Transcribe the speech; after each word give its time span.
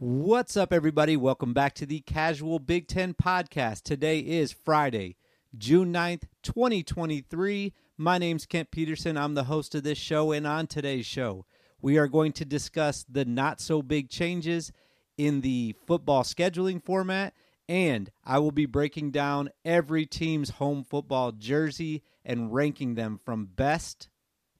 What's 0.00 0.56
up, 0.56 0.72
everybody? 0.72 1.16
Welcome 1.16 1.52
back 1.52 1.74
to 1.74 1.84
the 1.84 1.98
Casual 1.98 2.60
Big 2.60 2.86
Ten 2.86 3.14
Podcast. 3.14 3.82
Today 3.82 4.20
is 4.20 4.52
Friday, 4.52 5.16
June 5.56 5.92
9th, 5.92 6.22
2023. 6.44 7.74
My 7.96 8.16
name's 8.16 8.46
Kent 8.46 8.70
Peterson. 8.70 9.16
I'm 9.16 9.34
the 9.34 9.42
host 9.42 9.74
of 9.74 9.82
this 9.82 9.98
show, 9.98 10.30
and 10.30 10.46
on 10.46 10.68
today's 10.68 11.04
show, 11.04 11.46
we 11.82 11.98
are 11.98 12.06
going 12.06 12.30
to 12.34 12.44
discuss 12.44 13.04
the 13.08 13.24
not 13.24 13.60
so 13.60 13.82
big 13.82 14.08
changes 14.08 14.70
in 15.16 15.40
the 15.40 15.74
football 15.84 16.22
scheduling 16.22 16.80
format, 16.80 17.34
and 17.68 18.08
I 18.24 18.38
will 18.38 18.52
be 18.52 18.66
breaking 18.66 19.10
down 19.10 19.50
every 19.64 20.06
team's 20.06 20.50
home 20.50 20.84
football 20.84 21.32
jersey 21.32 22.04
and 22.24 22.54
ranking 22.54 22.94
them 22.94 23.18
from 23.24 23.46
best 23.46 24.10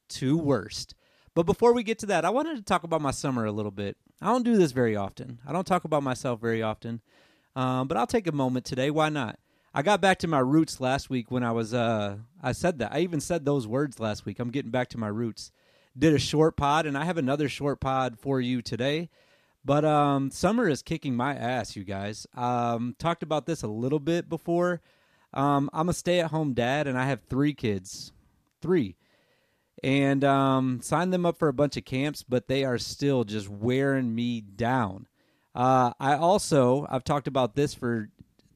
to 0.09 0.37
worst. 0.37 0.97
But 1.37 1.47
before 1.47 1.73
we 1.73 1.85
get 1.85 2.01
to 2.01 2.07
that, 2.07 2.25
I 2.25 2.31
wanted 2.31 2.57
to 2.57 2.65
talk 2.65 2.83
about 2.83 3.03
my 3.03 3.13
summer 3.13 3.45
a 3.45 3.53
little 3.53 3.71
bit. 3.71 3.97
I 4.21 4.27
don't 4.27 4.45
do 4.45 4.57
this 4.57 4.73
very 4.73 4.97
often. 4.97 5.39
I 5.47 5.53
don't 5.53 5.67
talk 5.67 5.85
about 5.85 6.03
myself 6.03 6.41
very 6.41 6.63
often, 6.63 7.01
um, 7.55 7.89
but 7.89 7.97
I'll 7.97 8.07
take 8.07 8.27
a 8.27 8.33
moment 8.33 8.65
today. 8.65 8.91
Why 8.91 9.09
not? 9.09 9.39
I 9.75 9.83
got 9.83 10.01
back 10.01 10.19
to 10.21 10.29
my 10.29 10.41
roots 10.41 10.81
last 10.81 11.09
week 11.09 11.31
when 11.31 11.45
I 11.45 11.53
was. 11.53 11.73
Uh, 11.73 12.17
I 12.43 12.53
said 12.53 12.79
that. 12.79 12.93
I 12.93 13.01
even 13.01 13.21
said 13.21 13.45
those 13.45 13.67
words 13.67 14.01
last 14.01 14.27
week. 14.27 14.41
I'm 14.41 14.51
getting 14.51 14.71
back 14.71 14.89
to 14.91 14.99
my 14.99 15.09
roots. 15.09 15.53
Did 15.97 16.15
a 16.15 16.19
short 16.19 16.57
pod, 16.57 16.87
and 16.87 16.97
I 16.97 17.05
have 17.05 17.19
another 17.19 17.49
short 17.49 17.81
pod 17.81 18.19
for 18.19 18.41
you 18.41 18.63
today. 18.63 19.09
But 19.65 19.85
um, 19.85 20.31
summer 20.31 20.69
is 20.69 20.83
kicking 20.83 21.15
my 21.15 21.35
ass, 21.35 21.77
you 21.77 21.85
guys. 21.85 22.27
Um, 22.35 22.97
talked 22.99 23.23
about 23.23 23.47
this 23.47 23.63
a 23.63 23.69
little 23.69 23.99
bit 23.99 24.29
before. 24.29 24.81
Um, 25.35 25.69
I'm 25.73 25.89
a 25.89 25.93
stay-at-home 25.93 26.55
dad, 26.55 26.87
and 26.87 26.99
I 26.99 27.05
have 27.07 27.21
three 27.29 27.53
kids. 27.53 28.13
Three 28.63 28.97
and 29.83 30.25
um, 30.25 30.81
signed 30.83 31.13
them 31.13 31.27
up 31.27 31.39
for 31.39 31.49
a 31.49 31.53
bunch 31.53 31.77
of 31.77 31.85
camps, 31.85 32.23
but 32.23 32.49
they 32.49 32.65
are 32.65 32.79
still 32.79 33.25
just 33.25 33.49
wearing 33.49 34.15
me 34.15 34.41
down. 34.41 35.07
Uh, 35.55 35.93
I 35.99 36.15
also 36.15 36.87
I've 36.91 37.05
talked 37.05 37.29
about 37.29 37.55
this 37.55 37.75
for 37.75 38.11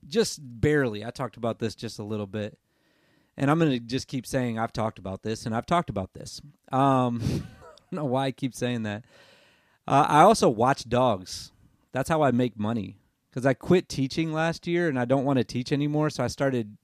just 0.07 0.41
barely. 0.43 1.05
I 1.05 1.11
talked 1.11 1.37
about 1.37 1.59
this 1.59 1.75
just 1.75 1.99
a 1.99 2.05
little 2.05 2.27
bit, 2.27 2.59
and 3.37 3.51
I'm 3.51 3.59
gonna 3.59 3.79
just 3.79 4.09
keep 4.09 4.27
saying 4.27 4.59
I've 4.59 4.73
talked 4.73 4.99
about 4.99 5.23
this 5.23 5.47
and 5.47 5.55
I've 5.55 5.67
talked 5.67 5.91
about 5.91 6.13
this. 6.15 6.41
Um, 6.71 7.21
I 7.23 7.95
don't 7.95 8.05
know 8.05 8.05
why 8.05 8.27
I 8.27 8.33
keep 8.33 8.55
saying 8.55 8.83
that. 8.85 9.05
Uh, 9.87 10.07
I 10.09 10.21
also 10.21 10.49
watch 10.49 10.89
dogs. 10.89 11.53
That's 11.93 12.09
how 12.09 12.23
I 12.23 12.31
make 12.31 12.59
money 12.59 12.99
because 13.31 13.45
I 13.45 13.55
quit 13.55 13.89
teaching 13.89 14.33
last 14.33 14.67
year 14.67 14.89
and 14.89 14.99
I 14.99 15.05
don't 15.05 15.25
want 15.25 15.39
to 15.39 15.45
teach 15.45 15.73
anymore. 15.73 16.09
So 16.11 16.25
I 16.25 16.29
started 16.29 16.77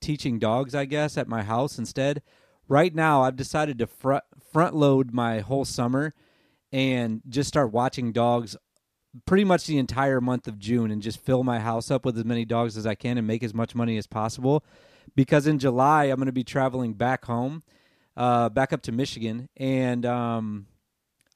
teaching 0.00 0.38
dogs, 0.38 0.74
I 0.74 0.84
guess, 0.84 1.16
at 1.18 1.28
my 1.28 1.42
house 1.42 1.78
instead 1.78 2.22
right 2.68 2.94
now 2.94 3.22
I've 3.22 3.36
decided 3.36 3.78
to 3.78 3.86
front 3.86 4.24
front 4.52 4.74
load 4.74 5.12
my 5.12 5.40
whole 5.40 5.64
summer 5.64 6.14
and 6.72 7.20
just 7.28 7.48
start 7.48 7.72
watching 7.72 8.12
dogs 8.12 8.56
pretty 9.24 9.44
much 9.44 9.66
the 9.66 9.78
entire 9.78 10.20
month 10.20 10.46
of 10.46 10.58
June 10.58 10.90
and 10.90 11.02
just 11.02 11.20
fill 11.20 11.42
my 11.42 11.58
house 11.58 11.90
up 11.90 12.04
with 12.04 12.18
as 12.18 12.24
many 12.24 12.44
dogs 12.44 12.76
as 12.76 12.86
I 12.86 12.94
can 12.94 13.18
and 13.18 13.26
make 13.26 13.42
as 13.42 13.54
much 13.54 13.74
money 13.74 13.96
as 13.96 14.06
possible. 14.06 14.64
Because 15.14 15.46
in 15.46 15.58
July 15.58 16.04
I'm 16.04 16.16
going 16.16 16.26
to 16.26 16.32
be 16.32 16.44
traveling 16.44 16.94
back 16.94 17.24
home, 17.24 17.62
uh, 18.16 18.48
back 18.48 18.72
up 18.72 18.82
to 18.82 18.92
Michigan, 18.92 19.48
and 19.56 20.04
um, 20.04 20.66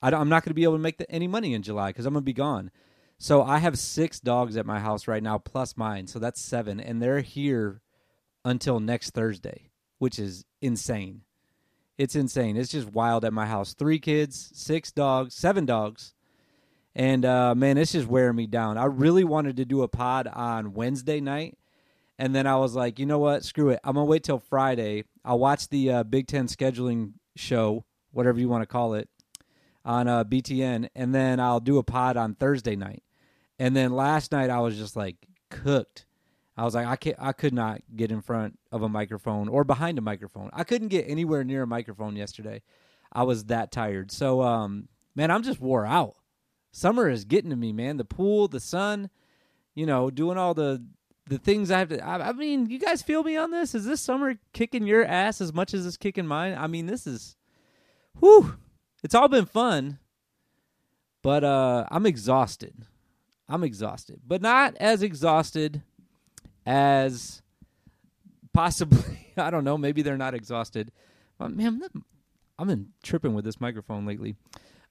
I 0.02 0.08
am 0.08 0.28
not 0.28 0.44
going 0.44 0.50
to 0.50 0.54
be 0.54 0.64
able 0.64 0.74
to 0.74 0.78
make 0.78 0.98
the, 0.98 1.10
any 1.10 1.28
money 1.28 1.54
in 1.54 1.62
July 1.62 1.90
because 1.90 2.06
I'm 2.06 2.12
going 2.12 2.22
to 2.22 2.26
be 2.26 2.32
gone. 2.32 2.70
So 3.18 3.42
I 3.42 3.58
have 3.58 3.78
six 3.78 4.18
dogs 4.18 4.56
at 4.56 4.66
my 4.66 4.80
house 4.80 5.06
right 5.06 5.22
now 5.22 5.38
plus 5.38 5.76
mine, 5.76 6.06
so 6.06 6.18
that's 6.18 6.40
seven, 6.40 6.80
and 6.80 7.02
they're 7.02 7.20
here 7.20 7.82
until 8.44 8.80
next 8.80 9.10
Thursday 9.10 9.70
which 10.00 10.18
is 10.18 10.44
insane. 10.60 11.22
It's 11.98 12.16
insane. 12.16 12.56
It's 12.56 12.70
just 12.70 12.88
wild 12.92 13.24
at 13.24 13.32
my 13.32 13.46
house. 13.46 13.74
Three 13.74 13.98
kids, 13.98 14.50
six 14.54 14.90
dogs, 14.90 15.34
seven 15.34 15.66
dogs. 15.66 16.14
And 16.94 17.24
uh, 17.24 17.54
man, 17.54 17.78
it's 17.78 17.92
just 17.92 18.08
wearing 18.08 18.36
me 18.36 18.46
down. 18.46 18.78
I 18.78 18.84
really 18.84 19.24
wanted 19.24 19.58
to 19.58 19.64
do 19.64 19.82
a 19.82 19.88
pod 19.88 20.26
on 20.26 20.72
Wednesday 20.72 21.20
night. 21.20 21.56
And 22.18 22.34
then 22.34 22.46
I 22.46 22.56
was 22.56 22.74
like, 22.74 22.98
you 22.98 23.06
know 23.06 23.18
what? 23.18 23.44
Screw 23.44 23.70
it. 23.70 23.80
I'm 23.84 23.94
going 23.94 24.06
to 24.06 24.10
wait 24.10 24.24
till 24.24 24.38
Friday. 24.38 25.04
I'll 25.24 25.38
watch 25.38 25.68
the 25.68 25.90
uh, 25.90 26.02
Big 26.02 26.26
Ten 26.26 26.48
scheduling 26.48 27.12
show, 27.36 27.84
whatever 28.12 28.38
you 28.38 28.48
want 28.48 28.62
to 28.62 28.66
call 28.66 28.94
it, 28.94 29.08
on 29.84 30.08
uh, 30.08 30.24
BTN. 30.24 30.88
And 30.94 31.14
then 31.14 31.40
I'll 31.40 31.60
do 31.60 31.78
a 31.78 31.82
pod 31.82 32.16
on 32.16 32.34
Thursday 32.34 32.76
night. 32.76 33.02
And 33.58 33.76
then 33.76 33.92
last 33.92 34.32
night 34.32 34.50
I 34.50 34.60
was 34.60 34.76
just 34.76 34.96
like 34.96 35.16
cooked. 35.50 36.06
I 36.60 36.64
was 36.64 36.74
like, 36.74 36.86
I 36.86 36.96
can't, 36.96 37.16
I 37.18 37.32
could 37.32 37.54
not 37.54 37.80
get 37.96 38.12
in 38.12 38.20
front 38.20 38.58
of 38.70 38.82
a 38.82 38.88
microphone 38.88 39.48
or 39.48 39.64
behind 39.64 39.96
a 39.96 40.02
microphone. 40.02 40.50
I 40.52 40.62
couldn't 40.62 40.88
get 40.88 41.08
anywhere 41.08 41.42
near 41.42 41.62
a 41.62 41.66
microphone 41.66 42.16
yesterday. 42.16 42.60
I 43.10 43.22
was 43.22 43.44
that 43.44 43.72
tired. 43.72 44.12
So, 44.12 44.42
um, 44.42 44.88
man, 45.16 45.30
I'm 45.30 45.42
just 45.42 45.58
wore 45.58 45.86
out. 45.86 46.16
Summer 46.70 47.08
is 47.08 47.24
getting 47.24 47.48
to 47.48 47.56
me, 47.56 47.72
man. 47.72 47.96
The 47.96 48.04
pool, 48.04 48.46
the 48.46 48.60
sun, 48.60 49.08
you 49.74 49.86
know, 49.86 50.10
doing 50.10 50.36
all 50.36 50.52
the 50.52 50.84
the 51.28 51.38
things 51.38 51.70
I 51.70 51.78
have 51.78 51.88
to. 51.88 52.06
I, 52.06 52.28
I 52.28 52.32
mean, 52.32 52.68
you 52.68 52.78
guys 52.78 53.00
feel 53.00 53.22
me 53.22 53.38
on 53.38 53.50
this? 53.52 53.74
Is 53.74 53.86
this 53.86 54.02
summer 54.02 54.34
kicking 54.52 54.86
your 54.86 55.06
ass 55.06 55.40
as 55.40 55.54
much 55.54 55.72
as 55.72 55.86
it's 55.86 55.96
kicking 55.96 56.26
mine? 56.26 56.54
I 56.58 56.66
mean, 56.66 56.84
this 56.84 57.06
is, 57.06 57.36
whew. 58.18 58.58
It's 59.02 59.14
all 59.14 59.28
been 59.28 59.46
fun, 59.46 59.98
but 61.22 61.42
uh, 61.42 61.86
I'm 61.90 62.04
exhausted. 62.04 62.84
I'm 63.48 63.64
exhausted, 63.64 64.20
but 64.26 64.42
not 64.42 64.76
as 64.78 65.02
exhausted 65.02 65.82
as 66.66 67.42
possibly 68.52 69.32
I 69.36 69.50
don't 69.50 69.64
know, 69.64 69.78
maybe 69.78 70.02
they're 70.02 70.16
not 70.16 70.34
exhausted. 70.34 70.92
But 71.38 71.52
man, 71.52 71.82
I've 72.58 72.66
been 72.66 72.88
tripping 73.02 73.34
with 73.34 73.44
this 73.44 73.60
microphone 73.60 74.06
lately. 74.06 74.36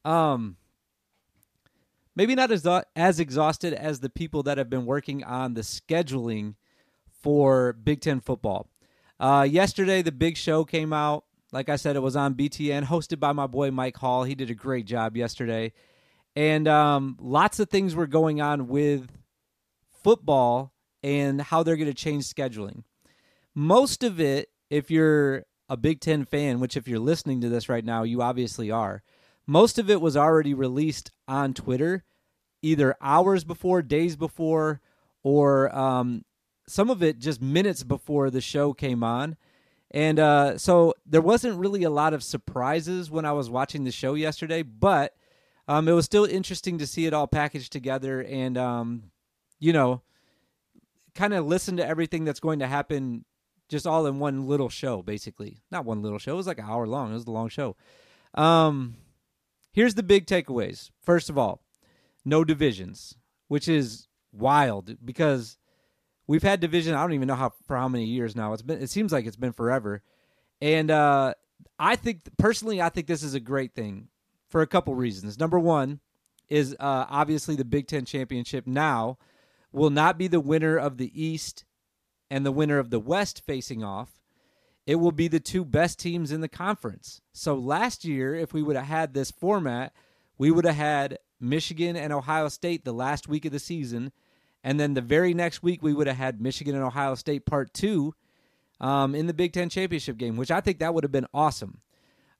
Um 0.06 0.58
maybe 2.16 2.36
not 2.36 2.52
as 2.52 2.68
as 2.96 3.20
exhausted 3.20 3.74
as 3.74 4.00
the 4.00 4.10
people 4.10 4.44
that 4.44 4.58
have 4.58 4.70
been 4.70 4.86
working 4.86 5.24
on 5.24 5.54
the 5.54 5.62
scheduling 5.62 6.56
for 7.22 7.74
Big 7.74 8.02
10 8.02 8.22
football. 8.22 8.70
Uh, 9.20 9.46
yesterday 9.50 10.02
the 10.02 10.12
big 10.12 10.38
show 10.38 10.64
came 10.64 10.94
out. 10.94 11.26
Like 11.52 11.68
I 11.68 11.78
said, 11.78 11.96
it 11.96 12.02
was 12.02 12.16
on 12.16 12.36
BTN, 12.36 12.86
hosted 12.86 13.20
by 13.20 13.34
my 13.34 13.48
boy 13.48 13.72
Mike 13.72 13.98
Hall. 13.98 14.24
He 14.24 14.36
did 14.36 14.50
a 14.50 14.56
great 14.56 14.86
job 14.86 15.18
yesterday. 15.18 15.74
And 16.36 16.68
um, 16.68 17.18
lots 17.20 17.60
of 17.60 17.70
things 17.70 17.96
were 17.96 18.08
going 18.08 18.40
on 18.40 18.68
with 18.68 19.10
football 20.04 20.74
and 21.04 21.42
how 21.42 21.64
they're 21.64 21.78
going 21.78 21.90
to 21.90 21.94
change 21.94 22.26
scheduling. 22.26 22.84
Most 23.56 24.04
of 24.04 24.20
it, 24.20 24.50
if 24.70 24.92
you're 24.92 25.46
a 25.68 25.78
Big 25.78 26.00
Ten 26.00 26.26
fan, 26.26 26.60
which 26.60 26.78
if 26.78 26.88
you're 26.88 27.00
listening 27.00 27.42
to 27.42 27.50
this 27.50 27.70
right 27.70 27.86
now, 27.86 28.04
you 28.04 28.22
obviously 28.22 28.72
are, 28.72 29.04
most 29.48 29.80
of 29.80 29.90
it 29.90 30.02
was 30.02 30.16
already 30.16 30.54
released 30.54 31.12
on 31.28 31.54
Twitter, 31.54 32.04
either 32.62 32.96
hours 33.02 33.44
before, 33.44 33.82
days 33.82 34.16
before, 34.16 34.82
or 35.24 35.76
um, 35.76 36.24
some 36.68 36.90
of 36.90 37.02
it 37.02 37.18
just 37.18 37.42
minutes 37.42 37.84
before 37.84 38.30
the 38.30 38.42
show 38.42 38.74
came 38.74 39.04
on. 39.04 39.38
And 39.92 40.20
uh, 40.20 40.58
so 40.60 40.94
there 41.06 41.22
wasn't 41.22 41.58
really 41.58 41.84
a 41.84 41.90
lot 41.90 42.14
of 42.14 42.24
surprises 42.24 43.10
when 43.10 43.26
I 43.26 43.32
was 43.32 43.50
watching 43.50 43.86
the 43.86 43.92
show 43.92 44.14
yesterday, 44.14 44.62
but 44.62 45.16
um, 45.68 45.88
it 45.88 45.94
was 45.94 46.06
still 46.06 46.26
interesting 46.26 46.78
to 46.78 46.86
see 46.86 47.08
it 47.08 47.14
all 47.14 47.28
packaged 47.28 47.72
together 47.72 48.22
and, 48.22 48.56
um, 48.58 49.04
you 49.60 49.74
know, 49.74 50.02
kind 51.20 51.34
of 51.34 51.46
listen 51.46 51.76
to 51.76 51.86
everything 51.86 52.24
that's 52.24 52.40
going 52.40 52.60
to 52.60 52.68
happen 52.68 53.26
just 53.68 53.86
all 53.86 54.08
in 54.08 54.20
one 54.20 54.48
little 54.48 54.70
show, 54.70 55.02
basically. 55.02 55.62
Not 55.70 55.84
one 55.84 56.02
little 56.02 56.18
show. 56.18 56.32
It 56.34 56.38
was 56.38 56.48
like 56.48 56.60
an 56.60 56.66
hour 56.66 56.88
long. 56.88 57.12
It 57.12 57.16
was 57.16 57.28
a 57.28 57.32
long 57.32 57.50
show. 57.50 57.76
Um, 58.36 58.96
here's 59.74 59.96
the 59.96 60.04
big 60.04 60.26
takeaways. 60.26 60.92
First 61.04 61.30
of 61.30 61.38
all, 61.38 61.62
no 62.24 62.46
divisions, 62.46 63.18
which 63.50 63.68
is 63.68 64.08
wild 64.32 64.96
because 65.04 65.58
we've 66.26 66.42
had 66.42 66.62
division. 66.62 66.96
I 66.96 67.02
don't 67.02 67.14
even 67.14 67.28
know 67.28 67.36
how 67.36 67.52
for 67.68 67.76
how 67.76 67.90
many 67.90 68.06
years 68.06 68.34
now. 68.34 68.54
It's 68.54 68.62
been. 68.62 68.82
It 68.82 68.90
seems 68.90 69.12
like 69.12 69.26
it's 69.26 69.36
been 69.36 69.52
forever. 69.52 70.02
And 70.62 70.90
uh, 70.90 71.34
I 71.78 71.98
think 71.98 72.22
personally, 72.38 72.82
I 72.82 72.88
think 72.88 73.08
this 73.08 73.24
is 73.24 73.34
a 73.34 73.40
great 73.42 73.76
thing 73.76 74.08
for 74.48 74.62
a 74.62 74.68
couple 74.68 74.96
reasons. 74.96 75.38
Number 75.38 75.60
one 75.60 76.00
is 76.48 76.76
uh, 76.80 77.06
obviously 77.10 77.58
the 77.58 77.66
Big 77.66 77.88
Ten 77.88 78.06
championship 78.06 78.66
now 78.66 79.18
will 79.72 79.90
not 79.90 80.18
be 80.18 80.28
the 80.28 80.40
winner 80.40 80.78
of 80.78 80.98
the 80.98 81.12
East 81.20 81.66
and 82.30 82.46
the 82.46 82.52
winner 82.52 82.80
of 82.80 82.90
the 82.90 83.00
West 83.00 83.44
facing 83.46 83.84
off. 83.84 84.10
It 84.86 84.96
will 84.96 85.12
be 85.12 85.28
the 85.28 85.40
two 85.40 85.64
best 85.64 86.00
teams 86.00 86.32
in 86.32 86.42
the 86.42 86.48
conference. 86.48 87.22
So 87.32 87.56
last 87.56 88.06
year, 88.06 88.34
if 88.34 88.54
we 88.54 88.64
would 88.64 88.76
have 88.76 88.86
had 88.86 89.14
this 89.14 89.32
format, 89.32 89.94
we 90.38 90.50
would 90.50 90.66
have 90.66 90.76
had 90.76 91.20
Michigan 91.40 91.96
and 91.96 92.12
Ohio 92.12 92.48
State 92.48 92.86
the 92.86 92.94
last 92.94 93.28
week 93.28 93.46
of 93.46 93.52
the 93.52 93.60
season. 93.60 94.12
And 94.64 94.80
then 94.80 94.94
the 94.94 95.02
very 95.02 95.34
next 95.34 95.62
week, 95.62 95.84
we 95.84 95.94
would 95.94 96.08
have 96.08 96.18
had 96.18 96.42
Michigan 96.42 96.76
and 96.76 96.84
Ohio 96.84 97.16
State 97.16 97.46
part 97.46 97.74
two 97.74 98.16
um, 98.80 99.16
in 99.16 99.28
the 99.28 99.34
Big 99.34 99.54
Ten 99.54 99.70
championship 99.70 100.18
game, 100.18 100.38
which 100.38 100.52
I 100.52 100.62
think 100.62 100.80
that 100.80 100.94
would 100.94 101.04
have 101.04 101.12
been 101.12 101.28
awesome. 101.34 101.82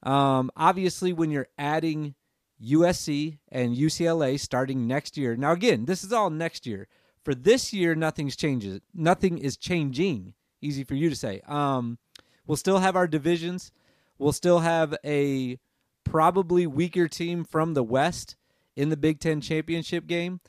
Um, 0.04 0.50
obviously, 0.56 1.14
when 1.14 1.32
you're 1.32 1.50
adding 1.58 2.16
USC 2.64 3.40
and 3.50 3.76
UCLA 3.76 4.40
starting 4.40 4.88
next 4.88 5.18
year, 5.18 5.36
now 5.36 5.52
again, 5.52 5.86
this 5.86 6.04
is 6.04 6.12
all 6.12 6.30
next 6.30 6.66
year. 6.66 6.88
For 7.30 7.36
this 7.36 7.72
year, 7.74 7.94
nothing's 7.94 8.36
changes. 8.36 8.82
Nothing 8.92 9.38
is 9.38 9.56
changing. 9.56 10.34
Easy 10.64 10.84
for 10.84 10.96
you 10.96 11.12
to 11.12 11.16
say. 11.16 11.42
Um, 11.48 12.00
we'll 12.48 12.58
still 12.58 12.80
have 12.80 12.96
our 12.96 13.06
divisions. 13.06 13.72
We'll 14.18 14.32
still 14.32 14.62
have 14.62 14.96
a 15.06 15.60
probably 16.04 16.66
weaker 16.66 17.08
team 17.08 17.44
from 17.44 17.76
the 17.76 17.84
West 17.84 18.36
in 18.76 18.90
the 18.90 18.98
Big 18.98 19.20
Ten 19.20 19.42
championship 19.42 20.08
game. 20.08 20.40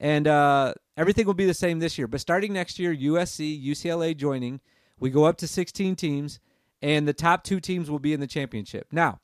And 0.00 0.26
uh, 0.26 0.72
everything 0.96 1.26
will 1.26 1.34
be 1.34 1.44
the 1.44 1.52
same 1.52 1.80
this 1.80 1.98
year. 1.98 2.06
But 2.06 2.22
starting 2.22 2.54
next 2.54 2.78
year, 2.78 2.96
USC, 2.96 3.62
UCLA 3.62 4.16
joining, 4.16 4.62
we 4.98 5.10
go 5.10 5.24
up 5.24 5.36
to 5.36 5.46
16 5.46 5.96
teams, 5.96 6.40
and 6.80 7.06
the 7.06 7.12
top 7.12 7.44
two 7.44 7.60
teams 7.60 7.90
will 7.90 7.98
be 7.98 8.14
in 8.14 8.20
the 8.20 8.26
championship. 8.26 8.86
Now, 8.90 9.20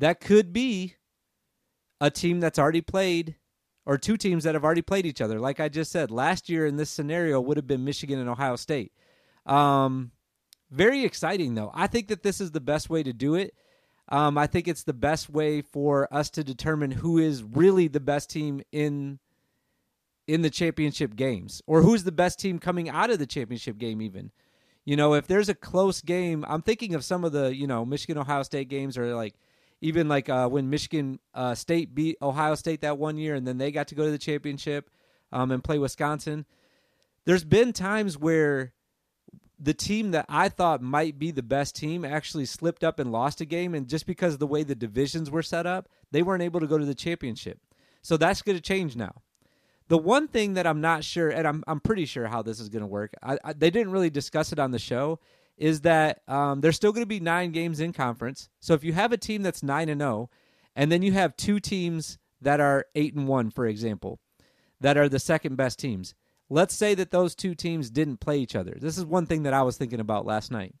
that 0.00 0.18
could 0.18 0.52
be 0.52 0.96
a 2.00 2.10
team 2.10 2.40
that's 2.40 2.58
already 2.58 2.80
played 2.80 3.36
or 3.88 3.96
two 3.96 4.18
teams 4.18 4.44
that 4.44 4.54
have 4.54 4.64
already 4.64 4.82
played 4.82 5.06
each 5.06 5.22
other. 5.22 5.40
Like 5.40 5.60
I 5.60 5.70
just 5.70 5.90
said, 5.90 6.10
last 6.10 6.50
year 6.50 6.66
in 6.66 6.76
this 6.76 6.90
scenario 6.90 7.40
would 7.40 7.56
have 7.56 7.66
been 7.66 7.86
Michigan 7.86 8.18
and 8.18 8.28
Ohio 8.28 8.54
State. 8.54 8.92
Um, 9.46 10.10
very 10.70 11.04
exciting, 11.04 11.54
though. 11.54 11.70
I 11.72 11.86
think 11.86 12.08
that 12.08 12.22
this 12.22 12.38
is 12.38 12.50
the 12.50 12.60
best 12.60 12.90
way 12.90 13.02
to 13.02 13.14
do 13.14 13.34
it. 13.34 13.54
Um, 14.10 14.36
I 14.36 14.46
think 14.46 14.68
it's 14.68 14.84
the 14.84 14.92
best 14.92 15.30
way 15.30 15.62
for 15.62 16.06
us 16.12 16.28
to 16.30 16.44
determine 16.44 16.90
who 16.90 17.16
is 17.16 17.42
really 17.42 17.88
the 17.88 17.98
best 17.98 18.28
team 18.30 18.60
in 18.70 19.18
in 20.26 20.42
the 20.42 20.50
championship 20.50 21.16
games, 21.16 21.62
or 21.66 21.80
who's 21.80 22.04
the 22.04 22.12
best 22.12 22.38
team 22.38 22.58
coming 22.58 22.90
out 22.90 23.08
of 23.08 23.18
the 23.18 23.26
championship 23.26 23.78
game. 23.78 24.02
Even, 24.02 24.30
you 24.84 24.96
know, 24.96 25.14
if 25.14 25.26
there's 25.26 25.48
a 25.48 25.54
close 25.54 26.02
game, 26.02 26.44
I'm 26.46 26.60
thinking 26.60 26.94
of 26.94 27.06
some 27.06 27.24
of 27.24 27.32
the 27.32 27.56
you 27.56 27.66
know 27.66 27.86
Michigan 27.86 28.18
Ohio 28.18 28.42
State 28.42 28.68
games, 28.68 28.98
or 28.98 29.14
like 29.14 29.34
even 29.80 30.08
like 30.08 30.28
uh, 30.28 30.48
when 30.48 30.70
Michigan 30.70 31.20
uh, 31.34 31.54
State 31.54 31.94
beat 31.94 32.16
Ohio 32.20 32.54
State 32.54 32.80
that 32.80 32.98
one 32.98 33.16
year, 33.16 33.34
and 33.34 33.46
then 33.46 33.58
they 33.58 33.70
got 33.70 33.88
to 33.88 33.94
go 33.94 34.04
to 34.04 34.10
the 34.10 34.18
championship 34.18 34.90
um, 35.32 35.50
and 35.50 35.62
play 35.62 35.78
Wisconsin. 35.78 36.46
There's 37.24 37.44
been 37.44 37.72
times 37.72 38.18
where 38.18 38.72
the 39.58 39.74
team 39.74 40.12
that 40.12 40.26
I 40.28 40.48
thought 40.48 40.82
might 40.82 41.18
be 41.18 41.30
the 41.30 41.42
best 41.42 41.74
team 41.74 42.04
actually 42.04 42.46
slipped 42.46 42.84
up 42.84 42.98
and 42.98 43.12
lost 43.12 43.40
a 43.40 43.44
game, 43.44 43.74
and 43.74 43.88
just 43.88 44.06
because 44.06 44.34
of 44.34 44.40
the 44.40 44.46
way 44.46 44.62
the 44.62 44.74
divisions 44.74 45.30
were 45.30 45.42
set 45.42 45.66
up, 45.66 45.88
they 46.10 46.22
weren't 46.22 46.42
able 46.42 46.60
to 46.60 46.66
go 46.66 46.78
to 46.78 46.86
the 46.86 46.94
championship. 46.94 47.58
So 48.02 48.16
that's 48.16 48.42
going 48.42 48.56
to 48.56 48.62
change 48.62 48.96
now. 48.96 49.22
The 49.88 49.98
one 49.98 50.28
thing 50.28 50.54
that 50.54 50.66
I'm 50.66 50.80
not 50.80 51.02
sure, 51.02 51.30
and 51.30 51.46
I'm 51.46 51.64
I'm 51.66 51.80
pretty 51.80 52.04
sure 52.04 52.26
how 52.26 52.42
this 52.42 52.60
is 52.60 52.68
going 52.68 52.82
to 52.82 52.86
work. 52.86 53.14
I, 53.22 53.38
I, 53.42 53.52
they 53.54 53.70
didn't 53.70 53.92
really 53.92 54.10
discuss 54.10 54.52
it 54.52 54.58
on 54.58 54.70
the 54.70 54.78
show, 54.78 55.18
is 55.58 55.82
that 55.82 56.22
um, 56.28 56.60
there's 56.60 56.76
still 56.76 56.92
going 56.92 57.02
to 57.02 57.06
be 57.06 57.20
nine 57.20 57.50
games 57.50 57.80
in 57.80 57.92
conference. 57.92 58.48
So 58.60 58.74
if 58.74 58.84
you 58.84 58.92
have 58.92 59.12
a 59.12 59.16
team 59.16 59.42
that's 59.42 59.62
nine 59.62 59.88
and 59.88 60.00
zero, 60.00 60.12
oh, 60.12 60.30
and 60.74 60.90
then 60.90 61.02
you 61.02 61.12
have 61.12 61.36
two 61.36 61.60
teams 61.60 62.18
that 62.40 62.60
are 62.60 62.86
eight 62.94 63.14
and 63.14 63.26
one, 63.26 63.50
for 63.50 63.66
example, 63.66 64.20
that 64.80 64.96
are 64.96 65.08
the 65.08 65.18
second 65.18 65.56
best 65.56 65.78
teams. 65.78 66.14
Let's 66.48 66.74
say 66.74 66.94
that 66.94 67.10
those 67.10 67.34
two 67.34 67.54
teams 67.54 67.90
didn't 67.90 68.18
play 68.20 68.38
each 68.38 68.56
other. 68.56 68.76
This 68.80 68.96
is 68.96 69.04
one 69.04 69.26
thing 69.26 69.42
that 69.42 69.52
I 69.52 69.62
was 69.62 69.76
thinking 69.76 70.00
about 70.00 70.24
last 70.24 70.50
night. 70.50 70.74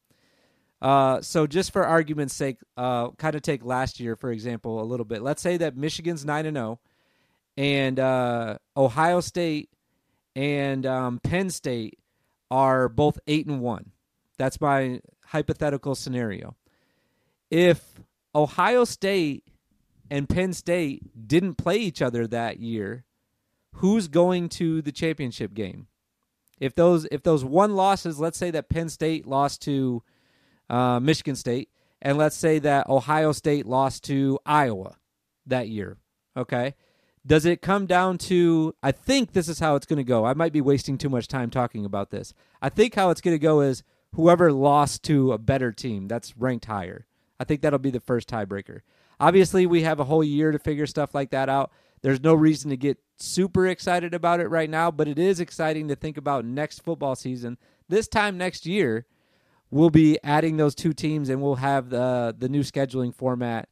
Uh, 0.80 1.20
so 1.20 1.46
just 1.46 1.72
for 1.72 1.84
argument's 1.84 2.34
sake, 2.34 2.58
uh, 2.76 3.10
kind 3.10 3.34
of 3.34 3.42
take 3.42 3.64
last 3.64 3.98
year 3.98 4.14
for 4.14 4.30
example 4.30 4.80
a 4.80 4.84
little 4.84 5.04
bit. 5.04 5.22
Let's 5.22 5.42
say 5.42 5.56
that 5.56 5.76
Michigan's 5.76 6.24
nine 6.24 6.46
and 6.46 6.56
zero, 6.56 6.78
oh, 6.80 6.80
and 7.56 7.98
uh, 7.98 8.58
Ohio 8.76 9.20
State 9.20 9.70
and 10.36 10.86
um, 10.86 11.18
Penn 11.18 11.50
State 11.50 11.98
are 12.50 12.88
both 12.88 13.18
eight 13.26 13.46
and 13.46 13.60
one. 13.60 13.90
That's 14.38 14.60
my 14.60 15.00
hypothetical 15.26 15.94
scenario. 15.94 16.56
If 17.50 18.00
Ohio 18.34 18.84
State 18.84 19.44
and 20.10 20.28
Penn 20.28 20.52
State 20.52 21.28
didn't 21.28 21.56
play 21.56 21.76
each 21.76 22.00
other 22.00 22.26
that 22.26 22.60
year, 22.60 23.04
who's 23.74 24.08
going 24.08 24.48
to 24.50 24.80
the 24.82 24.92
championship 24.92 25.54
game? 25.54 25.88
If 26.60 26.74
those 26.74 27.06
if 27.10 27.22
those 27.22 27.44
one 27.44 27.76
losses, 27.76 28.18
let's 28.18 28.38
say 28.38 28.50
that 28.50 28.68
Penn 28.68 28.88
State 28.88 29.26
lost 29.26 29.62
to 29.62 30.02
uh, 30.68 31.00
Michigan 31.00 31.36
State, 31.36 31.68
and 32.02 32.18
let's 32.18 32.36
say 32.36 32.58
that 32.60 32.88
Ohio 32.88 33.32
State 33.32 33.66
lost 33.66 34.04
to 34.04 34.38
Iowa 34.44 34.96
that 35.46 35.68
year, 35.68 35.96
okay? 36.36 36.74
Does 37.26 37.44
it 37.44 37.62
come 37.62 37.86
down 37.86 38.18
to? 38.18 38.74
I 38.82 38.92
think 38.92 39.32
this 39.32 39.48
is 39.48 39.60
how 39.60 39.76
it's 39.76 39.86
going 39.86 39.98
to 39.98 40.04
go. 40.04 40.24
I 40.24 40.34
might 40.34 40.52
be 40.52 40.60
wasting 40.60 40.98
too 40.98 41.08
much 41.08 41.28
time 41.28 41.50
talking 41.50 41.84
about 41.84 42.10
this. 42.10 42.34
I 42.62 42.68
think 42.68 42.94
how 42.94 43.10
it's 43.10 43.20
going 43.20 43.34
to 43.34 43.38
go 43.38 43.60
is 43.60 43.82
whoever 44.14 44.52
lost 44.52 45.02
to 45.04 45.32
a 45.32 45.38
better 45.38 45.72
team 45.72 46.08
that's 46.08 46.36
ranked 46.36 46.66
higher. 46.66 47.06
I 47.38 47.44
think 47.44 47.60
that'll 47.60 47.78
be 47.78 47.90
the 47.90 48.00
first 48.00 48.28
tiebreaker. 48.28 48.80
Obviously, 49.20 49.66
we 49.66 49.82
have 49.82 50.00
a 50.00 50.04
whole 50.04 50.24
year 50.24 50.52
to 50.52 50.58
figure 50.58 50.86
stuff 50.86 51.14
like 51.14 51.30
that 51.30 51.48
out. 51.48 51.72
There's 52.02 52.22
no 52.22 52.34
reason 52.34 52.70
to 52.70 52.76
get 52.76 52.98
super 53.16 53.66
excited 53.66 54.14
about 54.14 54.40
it 54.40 54.48
right 54.48 54.70
now, 54.70 54.90
but 54.90 55.08
it 55.08 55.18
is 55.18 55.40
exciting 55.40 55.88
to 55.88 55.96
think 55.96 56.16
about 56.16 56.44
next 56.44 56.84
football 56.84 57.16
season. 57.16 57.58
This 57.88 58.06
time 58.06 58.38
next 58.38 58.66
year, 58.66 59.06
we'll 59.70 59.90
be 59.90 60.18
adding 60.22 60.56
those 60.56 60.74
two 60.74 60.92
teams 60.92 61.28
and 61.28 61.42
we'll 61.42 61.56
have 61.56 61.90
the 61.90 62.34
the 62.38 62.48
new 62.48 62.62
scheduling 62.62 63.14
format 63.14 63.68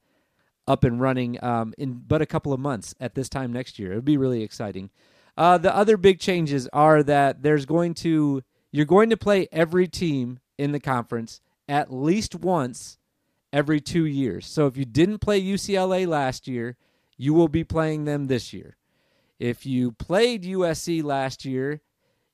up 0.67 0.83
and 0.85 1.01
running 1.01 1.43
um, 1.45 1.73
in 1.79 2.03
but 2.07 2.21
a 2.21 2.27
couple 2.27 2.53
of 2.53 2.59
months 2.59 2.95
at 3.01 3.15
this 3.15 3.29
time 3.29 3.53
next 3.53 3.79
year. 3.79 3.93
It'll 3.93 4.03
be 4.03 4.17
really 4.17 4.43
exciting. 4.43 4.91
Uh, 5.37 5.59
the 5.59 5.75
other 5.75 5.97
big 5.97 6.19
changes 6.19 6.67
are 6.73 7.03
that 7.03 7.43
there's 7.43 7.67
going 7.67 7.95
to 7.95 8.43
you're 8.77 8.85
going 8.85 9.09
to 9.09 9.17
play 9.17 9.49
every 9.51 9.89
team 9.89 10.39
in 10.59 10.73
the 10.73 10.79
conference 10.79 11.41
at 11.67 11.91
least 11.91 12.35
once 12.35 12.99
every 13.51 13.81
two 13.81 14.05
years. 14.05 14.47
So 14.47 14.67
if 14.67 14.77
you 14.77 14.85
didn't 14.85 15.21
play 15.21 15.41
UCLA 15.41 16.07
last 16.07 16.47
year, 16.47 16.77
you 17.17 17.33
will 17.33 17.49
be 17.49 17.65
playing 17.65 18.05
them 18.05 18.27
this 18.27 18.53
year. 18.53 18.77
If 19.39 19.65
you 19.65 19.93
played 19.93 20.45
USC 20.45 21.03
last 21.03 21.47
year, 21.47 21.81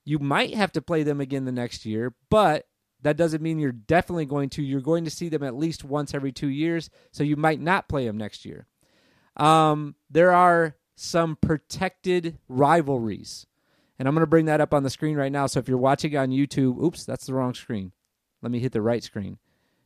you 0.04 0.18
might 0.18 0.52
have 0.54 0.72
to 0.72 0.82
play 0.82 1.04
them 1.04 1.20
again 1.20 1.44
the 1.44 1.52
next 1.52 1.86
year, 1.86 2.12
but 2.28 2.66
that 3.02 3.16
doesn't 3.16 3.40
mean 3.40 3.60
you're 3.60 3.70
definitely 3.70 4.26
going 4.26 4.48
to. 4.50 4.64
You're 4.64 4.80
going 4.80 5.04
to 5.04 5.10
see 5.10 5.28
them 5.28 5.44
at 5.44 5.54
least 5.54 5.84
once 5.84 6.12
every 6.12 6.32
two 6.32 6.48
years, 6.48 6.90
so 7.12 7.22
you 7.22 7.36
might 7.36 7.60
not 7.60 7.88
play 7.88 8.04
them 8.04 8.18
next 8.18 8.44
year. 8.44 8.66
Um, 9.36 9.94
there 10.10 10.32
are 10.32 10.74
some 10.96 11.36
protected 11.40 12.38
rivalries. 12.48 13.46
And 14.02 14.08
I'm 14.08 14.16
going 14.16 14.22
to 14.22 14.26
bring 14.26 14.46
that 14.46 14.60
up 14.60 14.74
on 14.74 14.82
the 14.82 14.90
screen 14.90 15.16
right 15.16 15.30
now. 15.30 15.46
So 15.46 15.60
if 15.60 15.68
you're 15.68 15.78
watching 15.78 16.16
on 16.16 16.30
YouTube, 16.30 16.82
oops, 16.82 17.04
that's 17.04 17.24
the 17.24 17.34
wrong 17.34 17.54
screen. 17.54 17.92
Let 18.42 18.50
me 18.50 18.58
hit 18.58 18.72
the 18.72 18.82
right 18.82 19.00
screen. 19.00 19.38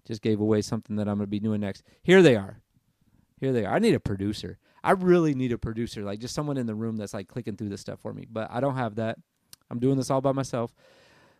Just 0.06 0.22
gave 0.22 0.40
away 0.40 0.62
something 0.62 0.96
that 0.96 1.06
I'm 1.06 1.18
going 1.18 1.26
to 1.26 1.30
be 1.30 1.38
doing 1.38 1.60
next. 1.60 1.82
Here 2.02 2.22
they 2.22 2.34
are. 2.34 2.62
Here 3.38 3.52
they 3.52 3.66
are. 3.66 3.74
I 3.74 3.78
need 3.78 3.92
a 3.92 4.00
producer. 4.00 4.56
I 4.82 4.92
really 4.92 5.34
need 5.34 5.52
a 5.52 5.58
producer, 5.58 6.02
like 6.02 6.18
just 6.18 6.34
someone 6.34 6.56
in 6.56 6.64
the 6.64 6.74
room 6.74 6.96
that's 6.96 7.12
like 7.12 7.28
clicking 7.28 7.58
through 7.58 7.68
this 7.68 7.82
stuff 7.82 8.00
for 8.00 8.14
me. 8.14 8.26
But 8.26 8.48
I 8.50 8.60
don't 8.60 8.76
have 8.76 8.94
that. 8.94 9.18
I'm 9.70 9.80
doing 9.80 9.98
this 9.98 10.10
all 10.10 10.22
by 10.22 10.32
myself, 10.32 10.72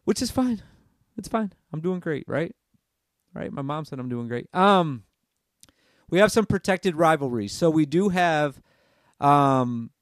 which 0.05 0.21
is 0.21 0.31
fine. 0.31 0.63
It's 1.17 1.29
fine. 1.29 1.55
I'm 1.73 1.81
doing 1.81 2.01
great, 2.01 2.25
right? 2.29 2.55
Right? 3.33 3.51
My 3.51 3.63
mom 3.63 3.87
said 3.87 3.99
I'm 3.99 4.11
doing 4.11 4.29
great. 4.29 4.55
Um 4.55 5.05
we 6.11 6.19
have 6.19 6.31
some 6.31 6.45
protected 6.45 6.95
rivalries. 6.95 7.55
So 7.55 7.71
we 7.71 7.87
do 7.87 8.11
have 8.11 8.61
um 9.19 9.93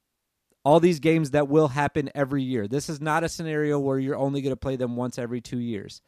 all 0.65 0.79
these 0.79 0.99
games 0.99 1.31
that 1.31 1.47
will 1.47 1.69
happen 1.69 2.09
every 2.15 2.41
year. 2.41 2.67
This 2.67 2.89
is 2.89 2.99
not 2.99 3.23
a 3.23 3.29
scenario 3.29 3.79
where 3.79 3.99
you're 3.99 4.17
only 4.17 4.41
going 4.41 4.51
to 4.51 4.57
play 4.57 4.75
them 4.75 4.95
once 4.95 5.19
every 5.19 5.39
two 5.39 5.59
years. 5.59 6.01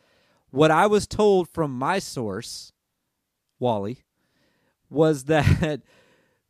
What 0.50 0.72
I 0.72 0.88
was 0.88 1.06
told 1.06 1.48
from 1.50 1.72
my 1.72 2.00
source, 2.00 2.74
Wally, 3.60 4.04
was 4.90 5.24
that 5.26 5.84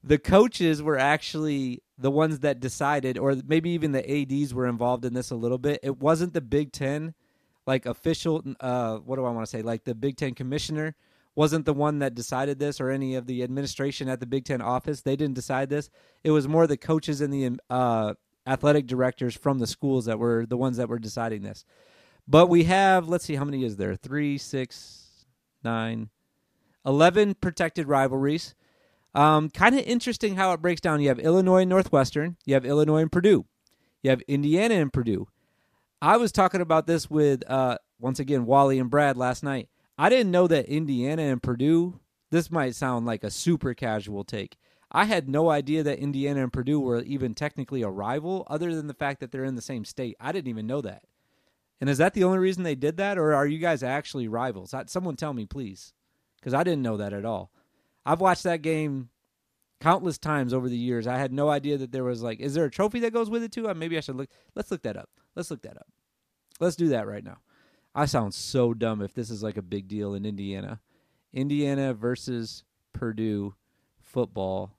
the 0.02 0.18
coaches 0.18 0.82
were 0.82 0.98
actually 0.98 1.84
the 1.98 2.10
ones 2.10 2.40
that 2.40 2.62
decided, 2.62 3.18
or 3.18 3.36
maybe 3.46 3.72
even 3.72 3.92
the 3.92 4.10
ADs 4.10 4.54
were 4.54 4.68
involved 4.68 5.04
in 5.04 5.14
this 5.14 5.30
a 5.30 5.36
little 5.36 5.58
bit. 5.58 5.82
It 5.84 5.98
wasn't 5.98 6.34
the 6.34 6.42
Big 6.42 6.72
Ten, 6.72 7.14
like 7.66 7.86
official, 7.86 8.42
uh, 8.62 8.98
what 8.98 9.18
do 9.18 9.26
I 9.26 9.32
want 9.32 9.46
to 9.46 9.50
say? 9.50 9.62
Like 9.62 9.84
the 9.84 9.96
Big 9.96 10.16
Ten 10.16 10.34
commissioner 10.34 10.96
wasn't 11.38 11.66
the 11.66 11.74
one 11.74 12.00
that 12.00 12.16
decided 12.16 12.58
this 12.58 12.82
or 12.82 12.90
any 12.90 13.14
of 13.14 13.28
the 13.28 13.44
administration 13.44 14.10
at 14.10 14.20
the 14.20 14.26
Big 14.26 14.44
Ten 14.44 14.60
office. 14.60 15.02
They 15.02 15.16
didn't 15.16 15.36
decide 15.36 15.70
this. 15.70 15.92
It 16.24 16.32
was 16.32 16.48
more 16.48 16.66
the 16.66 16.78
coaches 16.78 17.22
and 17.22 17.32
the 17.32 17.60
uh, 17.70 18.16
athletic 18.48 18.88
directors 18.88 19.38
from 19.38 19.60
the 19.60 19.68
schools 19.68 20.06
that 20.06 20.18
were 20.18 20.48
the 20.48 20.58
ones 20.58 20.78
that 20.78 20.90
were 20.90 20.98
deciding 20.98 21.44
this. 21.44 21.64
But 22.28 22.48
we 22.48 22.64
have, 22.64 23.08
let's 23.08 23.24
see, 23.24 23.36
how 23.36 23.46
many 23.46 23.64
is 23.64 23.78
there? 23.78 23.96
Three, 23.96 24.40
six, 24.40 25.28
nine, 25.64 26.10
eleven 26.84 27.36
protected 27.36 27.88
rivalries. 27.88 28.56
Um, 29.14 29.52
kind 29.52 29.78
of 29.78 29.86
interesting 29.86 30.38
how 30.38 30.54
it 30.54 30.62
breaks 30.62 30.82
down. 30.82 31.02
You 31.02 31.10
have 31.10 31.20
Illinois 31.20 31.62
and 31.62 31.70
Northwestern. 31.70 32.38
You 32.46 32.56
have 32.56 32.66
Illinois 32.66 33.04
and 33.04 33.12
Purdue. 33.12 33.46
You 34.02 34.10
have 34.10 34.22
Indiana 34.28 34.74
and 34.74 34.92
Purdue. 34.92 35.28
I 36.02 36.18
was 36.18 36.32
talking 36.32 36.62
about 36.62 36.88
this 36.88 37.12
with, 37.12 37.48
uh, 37.48 37.78
once 38.00 38.20
again, 38.20 38.48
Wally 38.48 38.80
and 38.80 38.90
Brad 38.90 39.18
last 39.18 39.44
night. 39.44 39.70
I 39.98 40.10
didn't 40.10 40.32
know 40.32 40.48
that 40.48 40.68
Indiana 40.68 41.24
and 41.24 41.42
Purdue, 41.42 42.00
this 42.30 42.52
might 42.52 42.76
sound 42.76 43.06
like 43.06 43.24
a 43.24 43.32
super 43.32 43.74
casual 43.74 44.24
take. 44.24 44.58
I 44.92 45.06
had 45.06 45.28
no 45.28 45.50
idea 45.50 45.84
that 45.84 46.00
Indiana 46.00 46.44
and 46.44 46.54
Purdue 46.54 46.80
were 46.80 47.02
even 47.02 47.34
technically 47.34 47.82
a 47.82 47.90
rival, 47.90 48.46
other 48.50 48.74
than 48.74 48.88
the 48.88 48.94
fact 48.94 49.20
that 49.20 49.32
they're 49.32 49.44
in 49.44 49.56
the 49.56 49.62
same 49.62 49.84
state. 49.84 50.16
I 50.20 50.32
didn't 50.32 50.50
even 50.50 50.68
know 50.68 50.82
that. 50.82 51.04
And 51.82 51.90
is 51.90 51.98
that 51.98 52.14
the 52.14 52.24
only 52.24 52.40
reason 52.40 52.64
they 52.64 52.76
did 52.76 52.98
that, 52.98 53.18
or 53.18 53.34
are 53.34 53.46
you 53.46 53.60
guys 53.60 53.84
actually 53.84 54.28
rivals? 54.28 54.74
Someone 54.88 55.16
tell 55.16 55.34
me, 55.34 55.46
please, 55.46 55.94
because 56.40 56.54
I 56.54 56.64
didn't 56.64 56.84
know 56.84 56.98
that 56.98 57.14
at 57.14 57.26
all. 57.26 57.52
I've 58.06 58.22
watched 58.22 58.44
that 58.44 58.62
game 58.62 59.10
countless 59.80 60.18
times 60.18 60.54
over 60.54 60.70
the 60.70 60.78
years. 60.78 61.06
I 61.06 61.18
had 61.18 61.34
no 61.34 61.50
idea 61.50 61.78
that 61.78 61.92
there 61.92 62.04
was 62.04 62.24
like, 62.24 62.40
is 62.40 62.54
there 62.54 62.66
a 62.66 62.72
trophy 62.72 63.00
that 63.02 63.14
goes 63.14 63.30
with 63.30 63.44
it 63.44 63.52
too? 63.52 63.70
Uh, 63.70 63.74
maybe 63.74 63.98
I 63.98 64.02
should 64.02 64.16
look. 64.16 64.30
Let's 64.56 64.72
look 64.72 64.82
that 64.84 64.98
up. 64.98 65.10
Let's 65.36 65.52
look 65.52 65.62
that 65.64 65.78
up. 65.78 65.88
Let's 66.60 66.76
do 66.76 66.88
that 66.90 67.08
right 67.08 67.24
now. 67.24 67.38
I 67.98 68.06
sound 68.06 68.36
so 68.36 68.76
dumb 68.76 69.02
if 69.02 69.16
this 69.16 69.32
is 69.32 69.42
like 69.42 69.58
a 69.58 69.64
big 69.64 69.88
deal 69.88 70.14
in 70.14 70.24
Indiana. 70.24 70.82
Indiana 71.34 71.96
versus 71.96 72.64
Purdue 72.94 73.56
football 74.00 74.78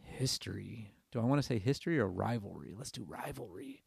history. 0.00 0.94
Do 1.10 1.20
I 1.20 1.24
want 1.24 1.42
to 1.42 1.46
say 1.46 1.58
history 1.58 1.98
or 1.98 2.08
rivalry? 2.08 2.72
Let's 2.74 2.90
do 2.90 3.04
rivalry. 3.06 3.84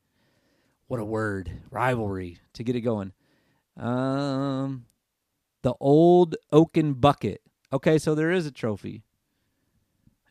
What 0.85 0.99
a 0.99 1.05
word, 1.05 1.49
rivalry 1.71 2.37
to 2.53 2.63
get 2.63 2.75
it 2.75 2.81
going. 2.81 3.13
Um, 3.77 4.85
the 5.63 5.73
old 5.79 6.35
oaken 6.51 6.93
bucket. 6.93 7.41
Okay, 7.73 7.97
so 7.97 8.13
there 8.13 8.31
is 8.31 8.45
a 8.45 8.51
trophy. 8.51 9.01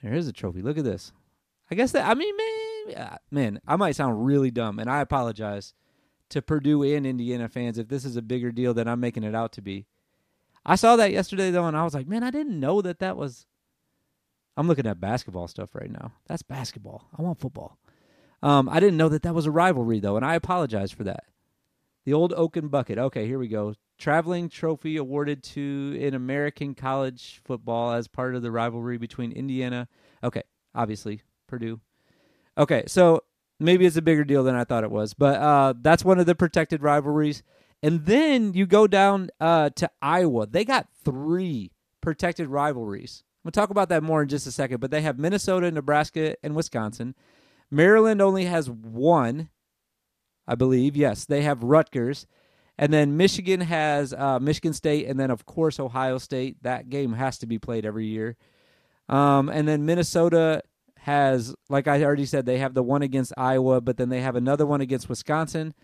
There 0.04 0.14
is 0.14 0.28
a 0.28 0.32
trophy. 0.32 0.62
Look 0.62 0.78
at 0.78 0.84
this. 0.84 1.12
I 1.68 1.74
guess 1.74 1.90
that 1.90 2.08
I 2.08 2.14
mean, 2.14 2.34
man, 2.36 3.18
man, 3.32 3.60
I 3.66 3.74
might 3.74 3.96
sound 3.96 4.24
really 4.24 4.52
dumb, 4.52 4.78
and 4.78 4.88
I 4.88 5.00
apologize 5.00 5.74
to 6.30 6.42
Purdue 6.42 6.82
and 6.82 7.06
Indiana 7.06 7.48
fans 7.48 7.78
if 7.78 7.88
this 7.88 8.04
is 8.04 8.16
a 8.16 8.22
bigger 8.22 8.52
deal 8.52 8.74
than 8.74 8.88
I'm 8.88 9.00
making 9.00 9.24
it 9.24 9.34
out 9.34 9.52
to 9.52 9.62
be. 9.62 9.86
I 10.66 10.76
saw 10.76 10.96
that 10.96 11.12
yesterday 11.12 11.50
though, 11.50 11.66
and 11.66 11.76
I 11.76 11.84
was 11.84 11.94
like, 11.94 12.08
man, 12.08 12.22
I 12.22 12.30
didn't 12.30 12.58
know 12.58 12.80
that 12.82 13.00
that 13.00 13.16
was. 13.16 13.46
I'm 14.56 14.68
looking 14.68 14.86
at 14.86 15.00
basketball 15.00 15.48
stuff 15.48 15.74
right 15.74 15.90
now. 15.90 16.12
That's 16.26 16.42
basketball. 16.42 17.08
I 17.16 17.22
want 17.22 17.40
football. 17.40 17.76
Um, 18.42 18.68
I 18.68 18.78
didn't 18.78 18.96
know 18.96 19.08
that 19.08 19.22
that 19.22 19.34
was 19.34 19.46
a 19.46 19.50
rivalry 19.50 20.00
though, 20.00 20.16
and 20.16 20.24
I 20.24 20.34
apologize 20.34 20.92
for 20.92 21.04
that. 21.04 21.24
The 22.04 22.12
old 22.12 22.32
Oaken 22.34 22.68
Bucket. 22.68 22.98
Okay, 22.98 23.26
here 23.26 23.38
we 23.38 23.48
go. 23.48 23.74
Traveling 23.98 24.48
trophy 24.48 24.96
awarded 24.96 25.42
to 25.44 25.98
an 26.00 26.14
American 26.14 26.74
college 26.74 27.40
football 27.44 27.92
as 27.92 28.08
part 28.08 28.34
of 28.34 28.42
the 28.42 28.50
rivalry 28.50 28.98
between 28.98 29.32
Indiana. 29.32 29.88
Okay, 30.22 30.42
obviously 30.74 31.22
Purdue. 31.46 31.80
Okay, 32.58 32.84
so 32.86 33.22
maybe 33.58 33.86
it's 33.86 33.96
a 33.96 34.02
bigger 34.02 34.24
deal 34.24 34.44
than 34.44 34.54
I 34.54 34.64
thought 34.64 34.84
it 34.84 34.90
was, 34.90 35.14
but 35.14 35.40
uh, 35.40 35.74
that's 35.80 36.04
one 36.04 36.18
of 36.18 36.26
the 36.26 36.34
protected 36.34 36.82
rivalries. 36.82 37.42
And 37.82 38.06
then 38.06 38.54
you 38.54 38.66
go 38.66 38.86
down 38.86 39.28
uh, 39.40 39.70
to 39.70 39.90
Iowa. 40.00 40.46
They 40.46 40.64
got 40.64 40.88
three 41.04 41.72
protected 42.00 42.48
rivalries. 42.48 43.24
We'll 43.42 43.52
talk 43.52 43.70
about 43.70 43.90
that 43.90 44.02
more 44.02 44.22
in 44.22 44.28
just 44.28 44.46
a 44.46 44.52
second, 44.52 44.80
but 44.80 44.90
they 44.90 45.02
have 45.02 45.18
Minnesota, 45.18 45.70
Nebraska, 45.70 46.34
and 46.42 46.56
Wisconsin. 46.56 47.14
Maryland 47.70 48.22
only 48.22 48.46
has 48.46 48.70
one, 48.70 49.50
I 50.46 50.54
believe. 50.54 50.96
Yes, 50.96 51.26
they 51.26 51.42
have 51.42 51.62
Rutgers. 51.62 52.26
And 52.78 52.92
then 52.92 53.16
Michigan 53.16 53.60
has 53.60 54.12
uh, 54.14 54.38
Michigan 54.40 54.72
State, 54.72 55.06
and 55.06 55.20
then, 55.20 55.30
of 55.30 55.44
course, 55.44 55.78
Ohio 55.78 56.18
State. 56.18 56.62
That 56.62 56.88
game 56.88 57.12
has 57.12 57.38
to 57.38 57.46
be 57.46 57.58
played 57.58 57.84
every 57.84 58.06
year. 58.06 58.36
Um, 59.08 59.48
and 59.48 59.68
then 59.68 59.84
Minnesota 59.84 60.62
has, 61.04 61.54
like 61.68 61.86
I 61.86 62.02
already 62.02 62.24
said, 62.24 62.46
they 62.46 62.56
have 62.58 62.72
the 62.72 62.82
one 62.82 63.02
against 63.02 63.34
Iowa, 63.36 63.82
but 63.82 63.98
then 63.98 64.08
they 64.08 64.22
have 64.22 64.36
another 64.36 64.64
one 64.64 64.80
against 64.80 65.06
Wisconsin. 65.06 65.74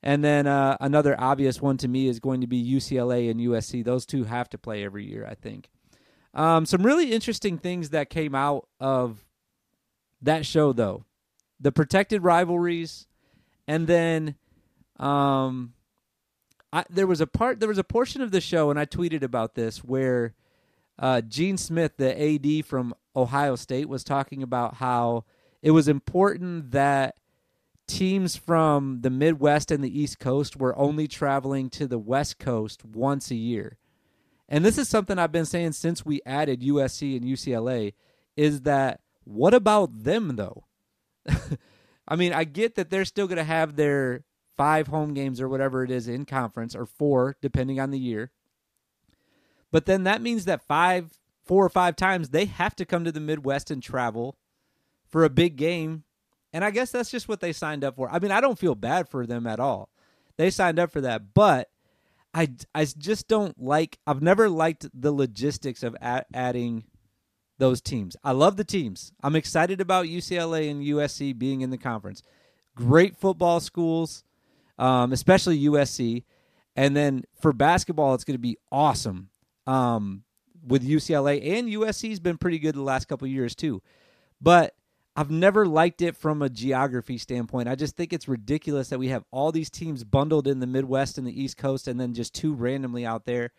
And 0.00 0.22
then 0.22 0.46
uh, 0.46 0.76
another 0.80 1.16
obvious 1.18 1.60
one 1.60 1.76
to 1.78 1.88
me 1.88 2.06
is 2.06 2.20
going 2.20 2.40
to 2.42 2.46
be 2.46 2.64
UCLA 2.64 3.28
and 3.28 3.40
USC. 3.40 3.84
Those 3.84 4.06
two 4.06 4.22
have 4.22 4.48
to 4.50 4.58
play 4.58 4.84
every 4.84 5.04
year, 5.04 5.26
I 5.28 5.34
think. 5.34 5.70
Um, 6.34 6.66
some 6.66 6.86
really 6.86 7.10
interesting 7.10 7.58
things 7.58 7.90
that 7.90 8.10
came 8.10 8.32
out 8.36 8.68
of 8.78 9.26
that 10.22 10.46
show, 10.46 10.72
though 10.72 11.04
the 11.58 11.72
protected 11.72 12.22
rivalries, 12.22 13.08
and 13.66 13.88
then 13.88 14.36
um, 15.00 15.74
I, 16.72 16.84
there 16.88 17.08
was 17.08 17.20
a 17.20 17.26
part, 17.26 17.58
there 17.58 17.68
was 17.68 17.78
a 17.78 17.84
portion 17.84 18.22
of 18.22 18.30
the 18.30 18.40
show, 18.40 18.70
and 18.70 18.78
I 18.78 18.86
tweeted 18.86 19.24
about 19.24 19.56
this 19.56 19.78
where 19.78 20.34
uh, 20.96 21.22
Gene 21.22 21.56
Smith, 21.56 21.96
the 21.96 22.14
AD 22.16 22.64
from 22.64 22.94
Ohio 23.14 23.56
State, 23.56 23.88
was 23.88 24.04
talking 24.04 24.42
about 24.42 24.74
how 24.74 25.24
it 25.62 25.72
was 25.72 25.88
important 25.88 26.70
that 26.70 27.16
teams 27.86 28.36
from 28.36 29.00
the 29.00 29.10
Midwest 29.10 29.70
and 29.70 29.82
the 29.82 30.00
East 30.00 30.18
Coast 30.18 30.56
were 30.56 30.78
only 30.78 31.08
traveling 31.08 31.68
to 31.70 31.86
the 31.86 31.98
West 31.98 32.38
Coast 32.38 32.84
once 32.84 33.30
a 33.30 33.34
year. 33.34 33.78
And 34.48 34.64
this 34.64 34.78
is 34.78 34.88
something 34.88 35.18
I've 35.18 35.32
been 35.32 35.46
saying 35.46 35.72
since 35.72 36.04
we 36.04 36.20
added 36.24 36.62
USC 36.62 37.16
and 37.16 37.24
UCLA 37.24 37.94
is 38.36 38.62
that 38.62 39.00
what 39.24 39.54
about 39.54 40.04
them 40.04 40.36
though? 40.36 40.64
I 42.08 42.16
mean, 42.16 42.32
I 42.32 42.44
get 42.44 42.74
that 42.76 42.90
they're 42.90 43.04
still 43.04 43.26
going 43.26 43.38
to 43.38 43.44
have 43.44 43.76
their 43.76 44.24
five 44.56 44.88
home 44.88 45.14
games 45.14 45.40
or 45.40 45.48
whatever 45.48 45.84
it 45.84 45.90
is 45.90 46.08
in 46.08 46.24
conference 46.24 46.74
or 46.74 46.86
four 46.86 47.36
depending 47.40 47.78
on 47.78 47.90
the 47.90 47.98
year. 47.98 48.30
But 49.70 49.86
then 49.86 50.04
that 50.04 50.22
means 50.22 50.46
that 50.46 50.66
five 50.66 51.19
four 51.50 51.66
or 51.66 51.68
five 51.68 51.96
times 51.96 52.28
they 52.28 52.44
have 52.44 52.76
to 52.76 52.86
come 52.86 53.02
to 53.02 53.10
the 53.10 53.18
Midwest 53.18 53.72
and 53.72 53.82
travel 53.82 54.36
for 55.08 55.24
a 55.24 55.28
big 55.28 55.56
game 55.56 56.04
and 56.52 56.64
I 56.64 56.70
guess 56.70 56.92
that's 56.92 57.10
just 57.10 57.28
what 57.28 57.40
they 57.40 57.52
signed 57.52 57.82
up 57.82 57.96
for. 57.96 58.08
I 58.08 58.20
mean, 58.20 58.30
I 58.30 58.40
don't 58.40 58.58
feel 58.58 58.76
bad 58.76 59.08
for 59.08 59.26
them 59.26 59.48
at 59.48 59.58
all. 59.58 59.88
They 60.36 60.50
signed 60.50 60.78
up 60.78 60.92
for 60.92 61.00
that, 61.00 61.34
but 61.34 61.68
I, 62.32 62.50
I 62.72 62.84
just 62.84 63.28
don't 63.28 63.60
like. 63.60 63.98
I've 64.06 64.22
never 64.22 64.48
liked 64.48 64.86
the 64.94 65.12
logistics 65.12 65.82
of 65.82 65.96
adding 66.00 66.84
those 67.58 67.80
teams. 67.80 68.16
I 68.24 68.32
love 68.32 68.56
the 68.56 68.64
teams. 68.64 69.12
I'm 69.22 69.36
excited 69.36 69.80
about 69.80 70.06
UCLA 70.06 70.70
and 70.70 70.82
USC 70.82 71.36
being 71.36 71.60
in 71.60 71.70
the 71.70 71.78
conference. 71.78 72.22
Great 72.74 73.16
football 73.16 73.60
schools, 73.60 74.24
um, 74.78 75.12
especially 75.12 75.64
USC. 75.64 76.24
And 76.76 76.96
then 76.96 77.24
for 77.40 77.52
basketball, 77.52 78.14
it's 78.14 78.24
going 78.24 78.36
to 78.36 78.38
be 78.38 78.56
awesome 78.72 79.30
um, 79.66 80.22
with 80.66 80.86
UCLA 80.86 81.58
and 81.58 81.68
USC's 81.68 82.20
been 82.20 82.38
pretty 82.38 82.58
good 82.58 82.74
the 82.74 82.82
last 82.82 83.06
couple 83.06 83.26
years 83.26 83.54
too. 83.54 83.82
But 84.40 84.74
I've 85.16 85.30
never 85.30 85.66
liked 85.66 86.02
it 86.02 86.16
from 86.16 86.40
a 86.40 86.48
geography 86.48 87.18
standpoint. 87.18 87.68
I 87.68 87.74
just 87.74 87.96
think 87.96 88.12
it's 88.12 88.28
ridiculous 88.28 88.88
that 88.88 88.98
we 88.98 89.08
have 89.08 89.24
all 89.30 89.52
these 89.52 89.70
teams 89.70 90.04
bundled 90.04 90.46
in 90.46 90.60
the 90.60 90.66
Midwest 90.66 91.18
and 91.18 91.26
the 91.26 91.42
East 91.42 91.56
Coast 91.56 91.88
and 91.88 92.00
then 92.00 92.14
just 92.14 92.34
two 92.34 92.54
randomly 92.54 93.04
out 93.04 93.26
there. 93.26 93.50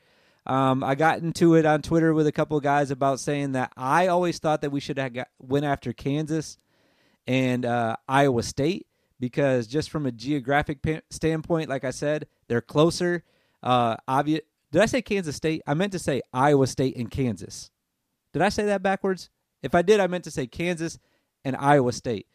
Um, 0.46 0.84
I 0.84 0.96
got 0.96 1.20
into 1.20 1.56
it 1.56 1.66
on 1.66 1.82
Twitter 1.82 2.14
with 2.14 2.26
a 2.26 2.32
couple 2.32 2.58
of 2.58 2.64
guys 2.64 2.90
about 2.90 3.20
saying 3.20 3.52
that 3.52 3.72
I 3.78 4.08
always 4.08 4.40
thought 4.40 4.62
that 4.62 4.72
we 4.72 4.80
should 4.80 4.98
have 4.98 5.14
got, 5.14 5.28
went 5.40 5.66
after 5.66 5.94
Kansas 5.94 6.58
and 7.28 7.66
uh, 7.66 7.98
Iowa 8.08 8.42
State 8.42 8.88
because 9.20 9.68
just 9.68 9.92
from 9.92 10.08
a 10.08 10.12
geographic 10.12 10.80
standpoint, 11.12 11.70
like 11.70 11.84
I 11.84 11.92
said, 11.92 12.28
they're 12.48 12.62
closer. 12.62 13.24
Uh, 13.62 13.98
obvious. 14.08 14.42
Did 14.72 14.82
I 14.82 14.86
say 14.86 15.02
Kansas 15.02 15.36
State? 15.36 15.62
I 15.68 15.74
meant 15.74 15.92
to 15.92 16.00
say 16.00 16.22
Iowa 16.34 16.68
State 16.68 16.96
and 16.96 17.12
Kansas. 17.12 17.72
Did 18.34 18.42
I 18.42 18.50
say 18.50 18.66
that 18.66 18.82
backwards? 18.82 19.30
If 19.62 19.76
I 19.76 19.82
did, 19.82 20.00
I 20.00 20.08
meant 20.08 20.24
to 20.24 20.32
say 20.32 20.48
Kansas 20.48 20.98
and 21.44 21.56
Iowa 21.58 21.92
State. 21.92 22.28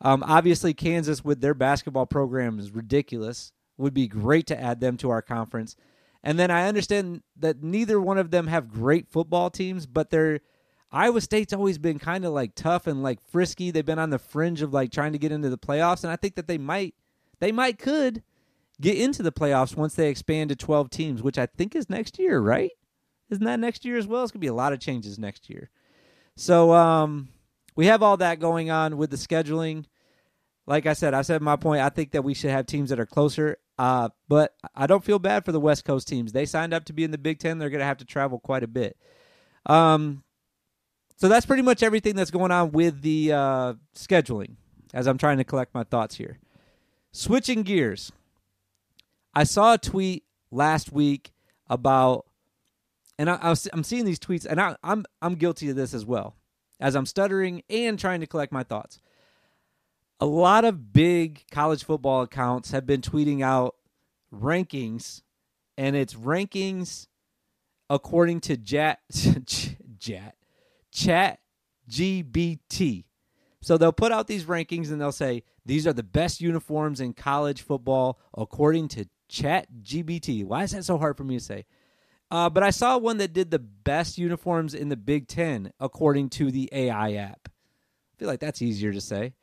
Um, 0.00 0.24
obviously, 0.26 0.74
Kansas 0.74 1.24
with 1.24 1.40
their 1.40 1.54
basketball 1.54 2.06
program 2.06 2.58
is 2.58 2.72
ridiculous. 2.72 3.52
Would 3.76 3.94
be 3.94 4.08
great 4.08 4.46
to 4.48 4.60
add 4.60 4.80
them 4.80 4.96
to 4.98 5.10
our 5.10 5.22
conference. 5.22 5.76
And 6.22 6.38
then 6.38 6.50
I 6.50 6.68
understand 6.68 7.22
that 7.36 7.62
neither 7.62 8.00
one 8.00 8.18
of 8.18 8.30
them 8.30 8.46
have 8.46 8.72
great 8.72 9.08
football 9.08 9.50
teams, 9.50 9.86
but 9.86 10.10
they're 10.10 10.40
Iowa 10.90 11.20
State's 11.20 11.52
always 11.52 11.76
been 11.76 11.98
kind 11.98 12.24
of 12.24 12.32
like 12.32 12.54
tough 12.54 12.86
and 12.86 13.02
like 13.02 13.20
frisky. 13.20 13.70
They've 13.70 13.84
been 13.84 13.98
on 13.98 14.10
the 14.10 14.18
fringe 14.18 14.62
of 14.62 14.72
like 14.72 14.92
trying 14.92 15.12
to 15.12 15.18
get 15.18 15.32
into 15.32 15.50
the 15.50 15.58
playoffs, 15.58 16.04
and 16.04 16.12
I 16.12 16.16
think 16.16 16.36
that 16.36 16.46
they 16.46 16.58
might, 16.58 16.94
they 17.40 17.50
might 17.50 17.78
could 17.78 18.22
get 18.80 18.96
into 18.98 19.22
the 19.22 19.32
playoffs 19.32 19.76
once 19.76 19.94
they 19.94 20.08
expand 20.08 20.50
to 20.50 20.56
twelve 20.56 20.90
teams, 20.90 21.22
which 21.22 21.38
I 21.38 21.46
think 21.46 21.74
is 21.74 21.90
next 21.90 22.18
year, 22.18 22.40
right? 22.40 22.70
Isn't 23.30 23.44
that 23.44 23.60
next 23.60 23.84
year 23.84 23.96
as 23.96 24.06
well? 24.06 24.22
It's 24.22 24.32
gonna 24.32 24.40
be 24.40 24.46
a 24.46 24.54
lot 24.54 24.72
of 24.72 24.80
changes 24.80 25.18
next 25.18 25.48
year. 25.48 25.70
So, 26.36 26.72
um, 26.72 27.28
we 27.76 27.86
have 27.86 28.02
all 28.02 28.16
that 28.18 28.40
going 28.40 28.70
on 28.70 28.96
with 28.96 29.10
the 29.10 29.16
scheduling. 29.16 29.84
Like 30.66 30.86
I 30.86 30.92
said, 30.94 31.14
I 31.14 31.22
said 31.22 31.42
my 31.42 31.56
point. 31.56 31.82
I 31.82 31.88
think 31.88 32.12
that 32.12 32.22
we 32.22 32.34
should 32.34 32.50
have 32.50 32.66
teams 32.66 32.90
that 32.90 33.00
are 33.00 33.06
closer. 33.06 33.58
Uh, 33.76 34.08
but 34.28 34.54
I 34.74 34.86
don't 34.86 35.04
feel 35.04 35.18
bad 35.18 35.44
for 35.44 35.52
the 35.52 35.60
West 35.60 35.84
Coast 35.84 36.06
teams. 36.06 36.32
They 36.32 36.46
signed 36.46 36.72
up 36.72 36.84
to 36.84 36.92
be 36.92 37.02
in 37.02 37.10
the 37.10 37.18
Big 37.18 37.40
Ten. 37.40 37.58
They're 37.58 37.70
going 37.70 37.80
to 37.80 37.84
have 37.86 37.98
to 37.98 38.04
travel 38.04 38.38
quite 38.38 38.62
a 38.62 38.68
bit. 38.68 38.96
Um, 39.66 40.22
so 41.16 41.28
that's 41.28 41.44
pretty 41.44 41.62
much 41.62 41.82
everything 41.82 42.14
that's 42.14 42.30
going 42.30 42.52
on 42.52 42.70
with 42.70 43.02
the 43.02 43.32
uh, 43.32 43.74
scheduling. 43.96 44.56
As 44.92 45.08
I'm 45.08 45.18
trying 45.18 45.38
to 45.38 45.44
collect 45.44 45.74
my 45.74 45.82
thoughts 45.82 46.14
here, 46.14 46.38
switching 47.10 47.64
gears. 47.64 48.12
I 49.34 49.44
saw 49.44 49.74
a 49.74 49.78
tweet 49.78 50.24
last 50.50 50.92
week 50.92 51.32
about, 51.68 52.26
and 53.18 53.28
I, 53.28 53.54
am 53.72 53.84
seeing 53.84 54.04
these 54.04 54.18
tweets, 54.18 54.46
and 54.46 54.60
I, 54.60 54.76
I'm 54.82 55.04
I'm 55.20 55.34
guilty 55.34 55.70
of 55.70 55.76
this 55.76 55.94
as 55.94 56.04
well 56.04 56.36
as 56.80 56.94
I'm 56.94 57.06
stuttering 57.06 57.62
and 57.70 57.98
trying 57.98 58.20
to 58.20 58.26
collect 58.26 58.52
my 58.52 58.62
thoughts. 58.62 59.00
A 60.20 60.26
lot 60.26 60.64
of 60.64 60.92
big 60.92 61.44
college 61.50 61.84
football 61.84 62.22
accounts 62.22 62.70
have 62.70 62.86
been 62.86 63.00
tweeting 63.00 63.42
out 63.42 63.76
rankings, 64.32 65.22
and 65.76 65.96
it's 65.96 66.14
rankings 66.14 67.08
according 67.90 68.40
to 68.42 68.56
Jat, 68.56 69.00
Jat, 69.98 70.34
Chat 70.92 71.40
GBT. 71.90 73.04
So 73.60 73.78
they'll 73.78 73.92
put 73.92 74.12
out 74.12 74.26
these 74.26 74.44
rankings 74.44 74.90
and 74.90 75.00
they'll 75.00 75.12
say 75.12 75.42
these 75.64 75.86
are 75.86 75.92
the 75.92 76.02
best 76.02 76.40
uniforms 76.40 77.00
in 77.00 77.14
college 77.14 77.62
football 77.62 78.18
according 78.36 78.88
to 78.88 79.06
Chat 79.28 79.66
GBT. 79.82 80.44
Why 80.44 80.64
is 80.64 80.72
that 80.72 80.84
so 80.84 80.98
hard 80.98 81.16
for 81.16 81.24
me 81.24 81.38
to 81.38 81.44
say? 81.44 81.66
Uh, 82.30 82.50
but 82.50 82.62
I 82.62 82.70
saw 82.70 82.98
one 82.98 83.18
that 83.18 83.32
did 83.32 83.50
the 83.50 83.58
best 83.58 84.18
uniforms 84.18 84.74
in 84.74 84.88
the 84.88 84.96
Big 84.96 85.28
Ten 85.28 85.72
according 85.80 86.30
to 86.30 86.50
the 86.50 86.68
AI 86.72 87.14
app. 87.14 87.48
I 87.48 88.18
feel 88.18 88.28
like 88.28 88.40
that's 88.40 88.62
easier 88.62 88.92
to 88.92 89.00
say. 89.00 89.34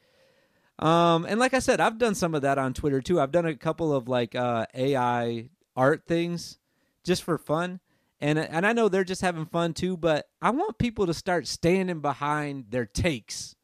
Um, 0.79 1.25
and 1.25 1.39
like 1.39 1.53
I 1.53 1.59
said, 1.59 1.79
I've 1.81 2.00
done 2.00 2.15
some 2.15 2.35
of 2.35 2.43
that 2.43 2.57
on 2.57 2.73
Twitter 2.73 3.01
too. 3.01 3.21
I've 3.21 3.31
done 3.31 3.45
a 3.45 3.55
couple 3.55 3.93
of 3.93 4.07
like 4.09 4.35
uh, 4.35 4.65
AI 4.73 5.50
art 5.75 6.03
things 6.07 6.59
just 7.03 7.23
for 7.23 7.38
fun, 7.38 7.79
and 8.19 8.39
and 8.39 8.65
I 8.65 8.73
know 8.73 8.89
they're 8.89 9.03
just 9.03 9.21
having 9.21 9.45
fun 9.45 9.73
too. 9.73 9.97
But 9.97 10.27
I 10.41 10.51
want 10.51 10.79
people 10.79 11.07
to 11.07 11.13
start 11.13 11.47
standing 11.47 12.01
behind 12.01 12.67
their 12.71 12.85
takes 12.85 13.55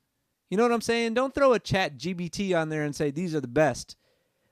You 0.49 0.57
know 0.57 0.63
what 0.63 0.71
I'm 0.73 0.81
saying? 0.81 1.15
Don't 1.15 1.33
throw 1.33 1.53
a 1.53 1.59
chat 1.59 1.97
GBT 1.97 2.57
on 2.59 2.69
there 2.69 2.83
and 2.83 2.95
say 2.95 3.11
these 3.11 3.35
are 3.35 3.41
the 3.41 3.47
best 3.47 3.95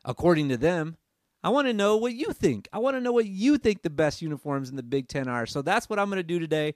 according 0.06 0.50
to 0.50 0.58
them. 0.58 0.98
I 1.46 1.50
want 1.50 1.68
to 1.68 1.74
know 1.74 1.96
what 1.96 2.16
you 2.16 2.34
think. 2.34 2.68
I 2.74 2.80
want 2.80 2.98
to 2.98 3.02
know 3.02 3.12
what 3.12 3.28
you 3.28 3.60
think 3.60 3.84
the 3.84 3.92
best 3.92 4.20
uniforms 4.20 4.72
in 4.72 4.78
the 4.78 4.82
Big 4.82 5.08
Ten 5.08 5.28
are. 5.28 5.46
So 5.46 5.62
that's 5.62 5.88
what 5.88 6.00
I'm 6.00 6.10
going 6.10 6.18
to 6.18 6.24
do 6.24 6.40
today. 6.40 6.74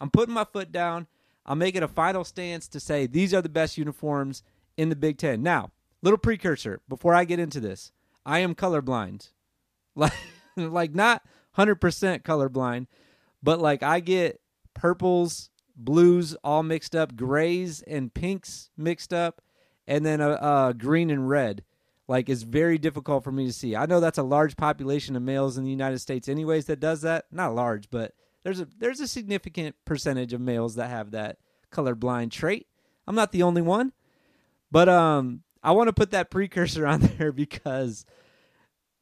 I'm 0.00 0.10
putting 0.10 0.34
my 0.34 0.42
foot 0.42 0.72
down. 0.72 1.06
I'm 1.46 1.60
making 1.60 1.84
a 1.84 1.88
final 1.88 2.24
stance 2.24 2.66
to 2.70 2.80
say 2.80 3.06
these 3.06 3.32
are 3.32 3.40
the 3.40 3.48
best 3.48 3.78
uniforms 3.78 4.42
in 4.76 4.88
the 4.88 4.96
Big 4.96 5.18
Ten. 5.18 5.44
Now, 5.44 5.70
little 6.02 6.18
precursor 6.18 6.80
before 6.88 7.14
I 7.14 7.24
get 7.24 7.38
into 7.38 7.60
this. 7.60 7.92
I 8.26 8.40
am 8.40 8.56
colorblind. 8.56 9.30
Like, 9.94 10.12
like 10.56 10.94
not 10.94 11.22
100% 11.56 11.78
colorblind, 12.22 12.86
but 13.40 13.60
like 13.60 13.84
I 13.84 14.00
get 14.00 14.40
purples, 14.74 15.50
blues 15.76 16.34
all 16.42 16.64
mixed 16.64 16.96
up, 16.96 17.14
grays 17.14 17.82
and 17.82 18.12
pinks 18.12 18.70
mixed 18.76 19.12
up, 19.12 19.42
and 19.86 20.04
then 20.04 20.20
a, 20.20 20.30
a 20.32 20.74
green 20.76 21.10
and 21.10 21.28
red 21.28 21.62
like 22.08 22.30
is 22.30 22.42
very 22.42 22.78
difficult 22.78 23.22
for 23.22 23.30
me 23.30 23.46
to 23.46 23.52
see. 23.52 23.76
I 23.76 23.86
know 23.86 24.00
that's 24.00 24.18
a 24.18 24.22
large 24.22 24.56
population 24.56 25.14
of 25.14 25.22
males 25.22 25.58
in 25.58 25.64
the 25.64 25.70
United 25.70 25.98
States 26.00 26.28
anyways 26.28 26.66
that 26.66 26.80
does 26.80 27.02
that. 27.02 27.26
Not 27.30 27.54
large, 27.54 27.90
but 27.90 28.14
there's 28.42 28.60
a 28.60 28.68
there's 28.78 29.00
a 29.00 29.06
significant 29.06 29.76
percentage 29.84 30.32
of 30.32 30.40
males 30.40 30.74
that 30.76 30.90
have 30.90 31.12
that 31.12 31.36
colorblind 31.70 32.30
trait. 32.30 32.66
I'm 33.06 33.14
not 33.14 33.32
the 33.32 33.42
only 33.42 33.62
one. 33.62 33.92
But 34.70 34.88
um 34.88 35.42
I 35.62 35.72
want 35.72 35.88
to 35.88 35.92
put 35.92 36.10
that 36.12 36.30
precursor 36.30 36.86
on 36.86 37.00
there 37.00 37.30
because 37.30 38.06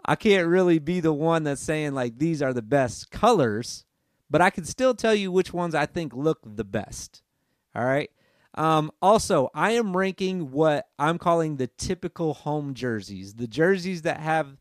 I 0.04 0.16
can't 0.16 0.48
really 0.48 0.80
be 0.80 1.00
the 1.00 1.12
one 1.12 1.44
that's 1.44 1.62
saying 1.62 1.94
like 1.94 2.18
these 2.18 2.42
are 2.42 2.52
the 2.52 2.62
best 2.62 3.10
colors, 3.10 3.84
but 4.28 4.40
I 4.40 4.50
can 4.50 4.64
still 4.64 4.94
tell 4.94 5.14
you 5.14 5.30
which 5.30 5.52
ones 5.52 5.74
I 5.74 5.86
think 5.86 6.12
look 6.12 6.40
the 6.44 6.64
best. 6.64 7.22
All 7.74 7.84
right? 7.84 8.10
Um, 8.56 8.90
also, 9.02 9.50
I 9.54 9.72
am 9.72 9.96
ranking 9.96 10.50
what 10.50 10.88
I'm 10.98 11.18
calling 11.18 11.56
the 11.56 11.66
typical 11.66 12.34
home 12.34 12.72
jerseys, 12.74 13.34
the 13.34 13.46
jerseys 13.46 14.02
that 14.02 14.20
have 14.20 14.56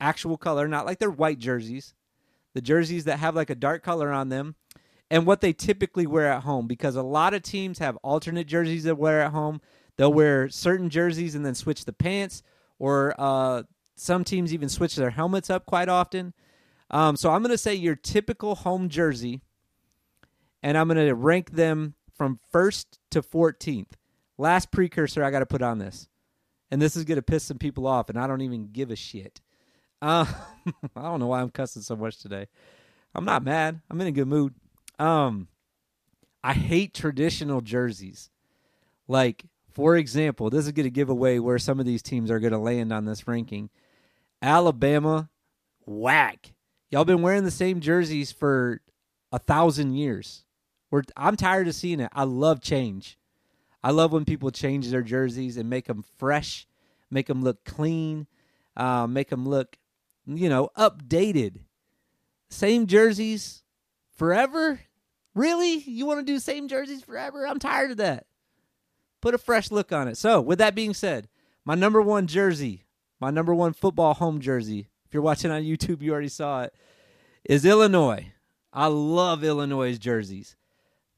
actual 0.00 0.38
color, 0.38 0.66
not 0.66 0.86
like 0.86 0.98
they're 0.98 1.10
white 1.10 1.38
jerseys, 1.38 1.94
the 2.54 2.62
jerseys 2.62 3.04
that 3.04 3.18
have 3.18 3.36
like 3.36 3.50
a 3.50 3.54
dark 3.54 3.82
color 3.82 4.10
on 4.10 4.30
them, 4.30 4.54
and 5.10 5.26
what 5.26 5.42
they 5.42 5.52
typically 5.52 6.06
wear 6.06 6.32
at 6.32 6.44
home. 6.44 6.66
Because 6.66 6.96
a 6.96 7.02
lot 7.02 7.34
of 7.34 7.42
teams 7.42 7.78
have 7.78 7.96
alternate 7.96 8.46
jerseys 8.46 8.84
that 8.84 8.96
wear 8.96 9.20
at 9.20 9.32
home. 9.32 9.60
They'll 9.96 10.12
wear 10.12 10.48
certain 10.48 10.88
jerseys 10.88 11.34
and 11.34 11.44
then 11.44 11.54
switch 11.54 11.84
the 11.84 11.92
pants, 11.92 12.42
or 12.78 13.14
uh, 13.18 13.64
some 13.96 14.24
teams 14.24 14.54
even 14.54 14.70
switch 14.70 14.96
their 14.96 15.10
helmets 15.10 15.50
up 15.50 15.66
quite 15.66 15.90
often. 15.90 16.32
Um, 16.90 17.16
so 17.16 17.30
I'm 17.30 17.42
going 17.42 17.50
to 17.50 17.58
say 17.58 17.74
your 17.74 17.96
typical 17.96 18.54
home 18.54 18.88
jersey, 18.88 19.42
and 20.62 20.78
I'm 20.78 20.88
going 20.88 21.04
to 21.04 21.14
rank 21.14 21.50
them 21.50 21.95
from 22.16 22.40
first 22.50 22.98
to 23.10 23.22
14th. 23.22 23.92
Last 24.38 24.70
precursor 24.70 25.24
I 25.24 25.30
got 25.30 25.40
to 25.40 25.46
put 25.46 25.62
on 25.62 25.78
this. 25.78 26.08
And 26.70 26.82
this 26.82 26.96
is 26.96 27.04
going 27.04 27.16
to 27.16 27.22
piss 27.22 27.44
some 27.44 27.58
people 27.58 27.86
off, 27.86 28.08
and 28.08 28.18
I 28.18 28.26
don't 28.26 28.40
even 28.40 28.70
give 28.72 28.90
a 28.90 28.96
shit. 28.96 29.40
Uh, 30.02 30.26
I 30.96 31.02
don't 31.02 31.20
know 31.20 31.28
why 31.28 31.40
I'm 31.40 31.50
cussing 31.50 31.82
so 31.82 31.96
much 31.96 32.18
today. 32.18 32.48
I'm 33.14 33.24
not 33.24 33.44
mad. 33.44 33.80
I'm 33.88 34.00
in 34.00 34.08
a 34.08 34.12
good 34.12 34.28
mood. 34.28 34.54
Um, 34.98 35.48
I 36.42 36.52
hate 36.52 36.92
traditional 36.92 37.60
jerseys. 37.60 38.30
Like, 39.08 39.44
for 39.70 39.96
example, 39.96 40.50
this 40.50 40.66
is 40.66 40.72
going 40.72 40.84
to 40.84 40.90
give 40.90 41.08
away 41.08 41.38
where 41.38 41.58
some 41.58 41.78
of 41.78 41.86
these 41.86 42.02
teams 42.02 42.30
are 42.30 42.40
going 42.40 42.52
to 42.52 42.58
land 42.58 42.92
on 42.92 43.04
this 43.04 43.28
ranking. 43.28 43.70
Alabama, 44.42 45.28
whack. 45.84 46.52
Y'all 46.90 47.04
been 47.04 47.22
wearing 47.22 47.44
the 47.44 47.50
same 47.50 47.80
jerseys 47.80 48.32
for 48.32 48.80
a 49.32 49.38
thousand 49.38 49.94
years. 49.94 50.45
We're, 50.90 51.02
I'm 51.16 51.36
tired 51.36 51.68
of 51.68 51.74
seeing 51.74 52.00
it. 52.00 52.10
I 52.12 52.24
love 52.24 52.60
change. 52.60 53.18
I 53.82 53.90
love 53.90 54.12
when 54.12 54.24
people 54.24 54.50
change 54.50 54.88
their 54.88 55.02
jerseys 55.02 55.56
and 55.56 55.70
make 55.70 55.86
them 55.86 56.04
fresh, 56.18 56.66
make 57.10 57.26
them 57.26 57.42
look 57.42 57.64
clean, 57.64 58.26
uh, 58.76 59.06
make 59.06 59.28
them 59.28 59.48
look, 59.48 59.78
you 60.26 60.48
know, 60.48 60.70
updated. 60.76 61.60
Same 62.48 62.86
jerseys 62.86 63.62
forever? 64.16 64.80
Really? 65.34 65.74
You 65.78 66.06
want 66.06 66.24
to 66.24 66.32
do 66.32 66.38
same 66.38 66.68
jerseys 66.68 67.02
forever? 67.02 67.46
I'm 67.46 67.58
tired 67.58 67.92
of 67.92 67.96
that. 67.98 68.26
Put 69.20 69.34
a 69.34 69.38
fresh 69.38 69.70
look 69.70 69.92
on 69.92 70.08
it. 70.08 70.16
So, 70.16 70.40
with 70.40 70.58
that 70.58 70.74
being 70.74 70.94
said, 70.94 71.28
my 71.64 71.74
number 71.74 72.00
one 72.00 72.26
jersey, 72.26 72.84
my 73.20 73.30
number 73.30 73.54
one 73.54 73.72
football 73.72 74.14
home 74.14 74.40
jersey, 74.40 74.88
if 75.04 75.14
you're 75.14 75.22
watching 75.22 75.50
on 75.50 75.62
YouTube, 75.64 76.02
you 76.02 76.12
already 76.12 76.28
saw 76.28 76.62
it, 76.62 76.74
is 77.44 77.64
Illinois. 77.64 78.32
I 78.72 78.86
love 78.86 79.42
Illinois' 79.42 79.98
jerseys 79.98 80.56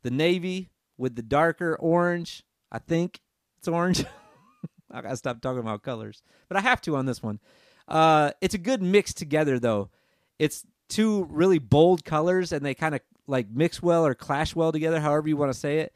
the 0.08 0.14
navy 0.14 0.70
with 0.96 1.16
the 1.16 1.22
darker 1.22 1.76
orange. 1.76 2.42
I 2.72 2.78
think 2.78 3.20
it's 3.58 3.68
orange. 3.68 4.06
I 4.90 5.02
gotta 5.02 5.18
stop 5.18 5.42
talking 5.42 5.60
about 5.60 5.82
colors, 5.82 6.22
but 6.48 6.56
I 6.56 6.60
have 6.60 6.80
to 6.82 6.96
on 6.96 7.04
this 7.04 7.22
one. 7.22 7.40
Uh, 7.86 8.30
it's 8.40 8.54
a 8.54 8.58
good 8.58 8.80
mix 8.82 9.12
together, 9.12 9.58
though. 9.58 9.90
It's 10.38 10.64
two 10.88 11.24
really 11.24 11.58
bold 11.58 12.06
colors, 12.06 12.52
and 12.52 12.64
they 12.64 12.72
kind 12.72 12.94
of 12.94 13.02
like 13.26 13.50
mix 13.50 13.82
well 13.82 14.06
or 14.06 14.14
clash 14.14 14.56
well 14.56 14.72
together, 14.72 14.98
however 14.98 15.28
you 15.28 15.36
want 15.36 15.52
to 15.52 15.58
say 15.58 15.80
it. 15.80 15.92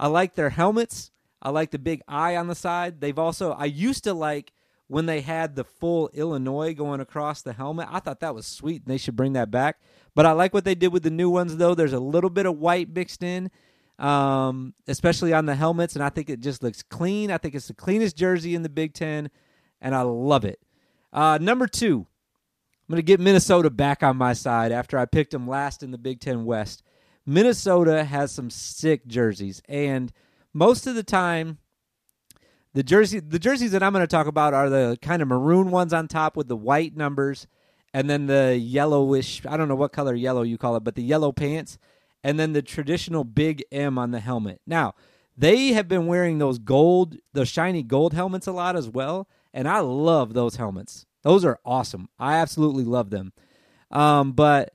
I 0.00 0.08
like 0.08 0.34
their 0.34 0.50
helmets. 0.50 1.12
I 1.40 1.50
like 1.50 1.70
the 1.70 1.78
big 1.78 2.02
eye 2.08 2.34
on 2.34 2.48
the 2.48 2.56
side. 2.56 3.00
They've 3.00 3.18
also 3.18 3.52
I 3.52 3.66
used 3.66 4.02
to 4.04 4.12
like 4.12 4.52
when 4.92 5.06
they 5.06 5.22
had 5.22 5.56
the 5.56 5.64
full 5.64 6.10
Illinois 6.12 6.74
going 6.74 7.00
across 7.00 7.40
the 7.40 7.54
helmet. 7.54 7.88
I 7.90 7.98
thought 7.98 8.20
that 8.20 8.34
was 8.34 8.46
sweet, 8.46 8.82
and 8.82 8.92
they 8.92 8.98
should 8.98 9.16
bring 9.16 9.32
that 9.32 9.50
back. 9.50 9.80
But 10.14 10.26
I 10.26 10.32
like 10.32 10.52
what 10.52 10.66
they 10.66 10.74
did 10.74 10.92
with 10.92 11.02
the 11.02 11.10
new 11.10 11.30
ones, 11.30 11.56
though. 11.56 11.74
There's 11.74 11.94
a 11.94 11.98
little 11.98 12.28
bit 12.28 12.44
of 12.44 12.58
white 12.58 12.94
mixed 12.94 13.22
in, 13.22 13.50
um, 13.98 14.74
especially 14.86 15.32
on 15.32 15.46
the 15.46 15.54
helmets, 15.54 15.94
and 15.94 16.04
I 16.04 16.10
think 16.10 16.28
it 16.28 16.40
just 16.40 16.62
looks 16.62 16.82
clean. 16.82 17.30
I 17.30 17.38
think 17.38 17.54
it's 17.54 17.68
the 17.68 17.74
cleanest 17.74 18.18
jersey 18.18 18.54
in 18.54 18.62
the 18.62 18.68
Big 18.68 18.92
Ten, 18.92 19.30
and 19.80 19.94
I 19.94 20.02
love 20.02 20.44
it. 20.44 20.60
Uh, 21.10 21.38
number 21.40 21.66
two, 21.66 22.06
I'm 22.86 22.92
going 22.92 22.98
to 22.98 23.02
get 23.02 23.18
Minnesota 23.18 23.70
back 23.70 24.02
on 24.02 24.18
my 24.18 24.34
side 24.34 24.72
after 24.72 24.98
I 24.98 25.06
picked 25.06 25.30
them 25.30 25.48
last 25.48 25.82
in 25.82 25.90
the 25.90 25.96
Big 25.96 26.20
Ten 26.20 26.44
West. 26.44 26.82
Minnesota 27.24 28.04
has 28.04 28.30
some 28.30 28.50
sick 28.50 29.06
jerseys, 29.06 29.62
and 29.70 30.12
most 30.52 30.86
of 30.86 30.94
the 30.94 31.02
time, 31.02 31.56
the 32.74 32.82
jersey 32.82 33.20
the 33.20 33.38
jerseys 33.38 33.72
that 33.72 33.82
I'm 33.82 33.92
going 33.92 34.02
to 34.02 34.06
talk 34.06 34.26
about 34.26 34.54
are 34.54 34.70
the 34.70 34.98
kind 35.02 35.22
of 35.22 35.28
maroon 35.28 35.70
ones 35.70 35.92
on 35.92 36.08
top 36.08 36.36
with 36.36 36.48
the 36.48 36.56
white 36.56 36.96
numbers 36.96 37.46
and 37.94 38.08
then 38.08 38.26
the 38.26 38.56
yellowish 38.56 39.44
I 39.46 39.56
don't 39.56 39.68
know 39.68 39.74
what 39.74 39.92
color 39.92 40.14
yellow 40.14 40.42
you 40.42 40.58
call 40.58 40.76
it, 40.76 40.84
but 40.84 40.94
the 40.94 41.02
yellow 41.02 41.32
pants, 41.32 41.78
and 42.24 42.38
then 42.38 42.52
the 42.52 42.62
traditional 42.62 43.24
big 43.24 43.64
M 43.70 43.98
on 43.98 44.10
the 44.10 44.20
helmet. 44.20 44.60
Now, 44.66 44.94
they 45.36 45.68
have 45.68 45.88
been 45.88 46.06
wearing 46.06 46.38
those 46.38 46.58
gold, 46.58 47.16
those 47.32 47.48
shiny 47.48 47.82
gold 47.82 48.14
helmets 48.14 48.46
a 48.46 48.52
lot 48.52 48.76
as 48.76 48.88
well, 48.88 49.28
and 49.52 49.68
I 49.68 49.80
love 49.80 50.34
those 50.34 50.56
helmets. 50.56 51.06
Those 51.22 51.44
are 51.44 51.58
awesome. 51.64 52.08
I 52.18 52.34
absolutely 52.34 52.84
love 52.84 53.10
them. 53.10 53.32
Um, 53.90 54.32
but 54.32 54.74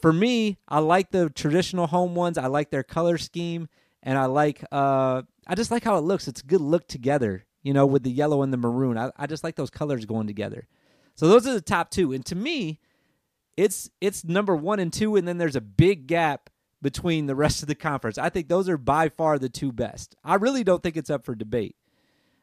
for 0.00 0.12
me, 0.12 0.58
I 0.68 0.78
like 0.78 1.10
the 1.10 1.30
traditional 1.30 1.86
home 1.86 2.14
ones. 2.14 2.38
I 2.38 2.46
like 2.46 2.70
their 2.70 2.82
color 2.82 3.18
scheme, 3.18 3.68
and 4.02 4.18
I 4.18 4.26
like 4.26 4.64
uh, 4.70 5.22
I 5.46 5.54
just 5.54 5.70
like 5.70 5.84
how 5.84 5.96
it 5.96 6.02
looks. 6.02 6.28
It's 6.28 6.40
a 6.40 6.46
good 6.46 6.60
look 6.60 6.88
together, 6.88 7.44
you 7.62 7.72
know, 7.72 7.86
with 7.86 8.02
the 8.02 8.10
yellow 8.10 8.42
and 8.42 8.52
the 8.52 8.58
maroon. 8.58 8.98
I, 8.98 9.10
I 9.16 9.26
just 9.26 9.44
like 9.44 9.56
those 9.56 9.70
colors 9.70 10.04
going 10.04 10.26
together. 10.26 10.68
So 11.14 11.28
those 11.28 11.46
are 11.46 11.54
the 11.54 11.60
top 11.60 11.90
two. 11.90 12.12
And 12.12 12.24
to 12.26 12.34
me, 12.34 12.80
it's 13.56 13.90
it's 14.00 14.24
number 14.24 14.56
one 14.56 14.80
and 14.80 14.92
two, 14.92 15.16
and 15.16 15.28
then 15.28 15.38
there's 15.38 15.56
a 15.56 15.60
big 15.60 16.06
gap 16.06 16.50
between 16.82 17.26
the 17.26 17.34
rest 17.36 17.62
of 17.62 17.68
the 17.68 17.74
conference. 17.74 18.18
I 18.18 18.28
think 18.28 18.48
those 18.48 18.68
are 18.68 18.76
by 18.76 19.08
far 19.08 19.38
the 19.38 19.48
two 19.48 19.72
best. 19.72 20.16
I 20.24 20.34
really 20.34 20.64
don't 20.64 20.82
think 20.82 20.96
it's 20.96 21.10
up 21.10 21.24
for 21.24 21.34
debate. 21.34 21.76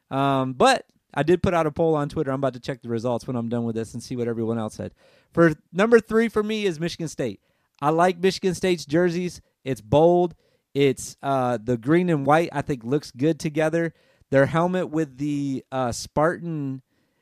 Um, 0.10 0.54
but 0.54 0.86
I 1.14 1.24
did 1.24 1.44
put 1.44 1.54
out 1.54 1.68
a 1.68 1.72
poll 1.72 1.96
on 1.96 2.10
Twitter. 2.10 2.32
I'm 2.32 2.40
about 2.40 2.54
to 2.54 2.60
check 2.60 2.82
the 2.82 2.90
results 2.90 3.28
when 3.28 3.36
I'm 3.36 3.50
done 3.50 3.66
with 3.66 3.76
this 3.76 3.94
and 3.94 4.02
see 4.02 4.16
what 4.16 4.28
everyone 4.28 4.58
else 4.58 4.76
said. 4.76 4.94
For 5.32 5.54
number 5.72 6.00
three 6.00 6.28
for 6.28 6.42
me 6.42 6.66
is 6.66 6.80
Michigan 6.80 7.08
State. 7.08 7.42
I 7.82 7.90
like 7.90 8.20
Michigan 8.20 8.56
State's 8.56 8.86
jerseys. 8.86 9.42
It's 9.64 9.82
bold. 9.82 10.36
It's 10.74 11.18
uh, 11.22 11.58
the 11.62 11.78
green 11.78 12.10
and 12.10 12.26
white. 12.26 12.50
I 12.52 12.62
think 12.62 12.84
looks 12.84 13.12
good 13.12 13.40
together. 13.40 13.94
Their 14.30 14.46
helmet 14.46 14.90
with 14.90 15.18
the 15.18 15.66
uh, 15.72 15.92
Spartan 15.92 16.82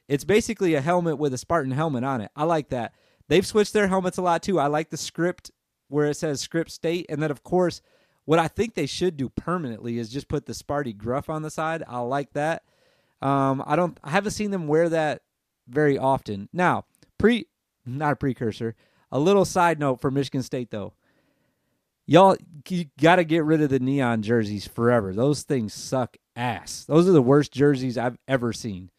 it's 0.09 0.23
basically 0.23 0.73
a 0.73 0.81
helmet 0.81 1.19
with 1.19 1.35
a 1.35 1.37
Spartan 1.37 1.71
helmet 1.71 2.03
on 2.03 2.19
it. 2.19 2.31
I 2.35 2.43
like 2.43 2.69
that. 2.69 2.93
They've 3.27 3.45
switched 3.45 3.73
their 3.73 3.87
helmets 3.87 4.17
a 4.17 4.23
lot 4.23 4.41
too. 4.41 4.59
I 4.59 4.65
like 4.65 4.89
the 4.89 4.97
script 4.97 5.51
where 5.87 6.07
it 6.07 6.15
says 6.15 6.41
script 6.41 6.71
state. 6.71 7.05
And 7.09 7.21
then, 7.21 7.29
of 7.29 7.43
course, 7.43 7.81
what 8.25 8.39
I 8.39 8.47
think 8.47 8.73
they 8.73 8.87
should 8.87 9.17
do 9.17 9.29
permanently 9.29 9.99
is 9.99 10.09
just 10.09 10.27
put 10.27 10.47
the 10.47 10.53
Sparty 10.53 10.97
Gruff 10.97 11.29
on 11.29 11.43
the 11.43 11.51
side. 11.51 11.83
I 11.87 11.99
like 11.99 12.33
that. 12.33 12.63
Um, 13.21 13.63
I 13.67 13.75
don't. 13.75 13.99
I 14.03 14.09
haven't 14.09 14.31
seen 14.31 14.49
them 14.49 14.67
wear 14.67 14.89
that 14.89 15.21
very 15.67 15.97
often. 15.97 16.49
Now, 16.51 16.85
pre, 17.19 17.45
not 17.85 18.13
a 18.13 18.15
precursor. 18.15 18.75
A 19.11 19.19
little 19.19 19.45
side 19.45 19.79
note 19.79 20.01
for 20.01 20.09
Michigan 20.09 20.41
State 20.41 20.71
though. 20.71 20.93
Y'all, 22.09 22.35
you 22.67 22.85
got 22.99 23.17
to 23.17 23.23
get 23.23 23.43
rid 23.43 23.61
of 23.61 23.69
the 23.69 23.79
neon 23.79 24.23
jerseys 24.23 24.67
forever. 24.67 25.13
Those 25.13 25.43
things 25.43 25.75
suck 25.75 26.17
ass. 26.35 26.83
Those 26.85 27.07
are 27.07 27.11
the 27.11 27.21
worst 27.21 27.51
jerseys 27.51 27.99
I've 27.99 28.17
ever 28.27 28.51
seen. 28.51 28.89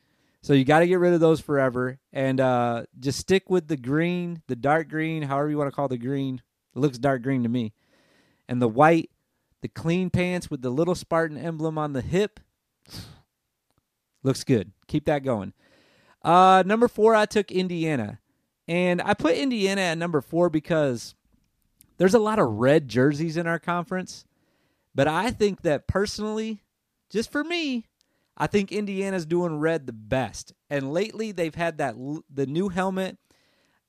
So 0.42 0.52
you 0.52 0.64
got 0.64 0.78
to 0.78 0.86
get 0.86 1.00
rid 1.00 1.12
of 1.12 1.18
those 1.18 1.40
forever 1.40 1.98
and 2.12 2.40
uh, 2.40 2.84
just 3.00 3.18
stick 3.18 3.50
with 3.50 3.66
the 3.66 3.76
green, 3.76 4.42
the 4.46 4.54
dark 4.54 4.88
green, 4.88 5.24
however 5.24 5.50
you 5.50 5.58
want 5.58 5.66
to 5.66 5.74
call 5.74 5.88
the 5.88 5.98
green. 5.98 6.40
It 6.76 6.78
looks 6.78 6.98
dark 6.98 7.22
green 7.22 7.42
to 7.42 7.48
me. 7.48 7.72
And 8.48 8.62
the 8.62 8.68
white, 8.68 9.10
the 9.60 9.68
clean 9.68 10.10
pants 10.10 10.48
with 10.48 10.62
the 10.62 10.70
little 10.70 10.94
Spartan 10.94 11.36
emblem 11.36 11.78
on 11.78 11.94
the 11.94 12.02
hip. 12.02 12.38
Looks 14.22 14.44
good. 14.44 14.70
Keep 14.86 15.06
that 15.06 15.24
going. 15.24 15.52
Uh, 16.22 16.62
number 16.64 16.86
four, 16.86 17.16
I 17.16 17.26
took 17.26 17.50
Indiana. 17.50 18.20
And 18.68 19.02
I 19.02 19.14
put 19.14 19.34
Indiana 19.34 19.80
at 19.80 19.98
number 19.98 20.20
four 20.20 20.48
because 20.48 21.16
there's 22.00 22.14
a 22.14 22.18
lot 22.18 22.38
of 22.38 22.48
red 22.48 22.88
jerseys 22.88 23.36
in 23.36 23.46
our 23.46 23.58
conference. 23.58 24.24
But 24.94 25.06
I 25.06 25.30
think 25.30 25.60
that 25.62 25.86
personally, 25.86 26.62
just 27.10 27.30
for 27.30 27.44
me, 27.44 27.88
I 28.38 28.46
think 28.46 28.72
Indiana's 28.72 29.26
doing 29.26 29.58
red 29.58 29.86
the 29.86 29.92
best. 29.92 30.54
And 30.70 30.94
lately 30.94 31.30
they've 31.30 31.54
had 31.54 31.76
that 31.76 31.94
the 32.32 32.46
new 32.46 32.70
helmet. 32.70 33.18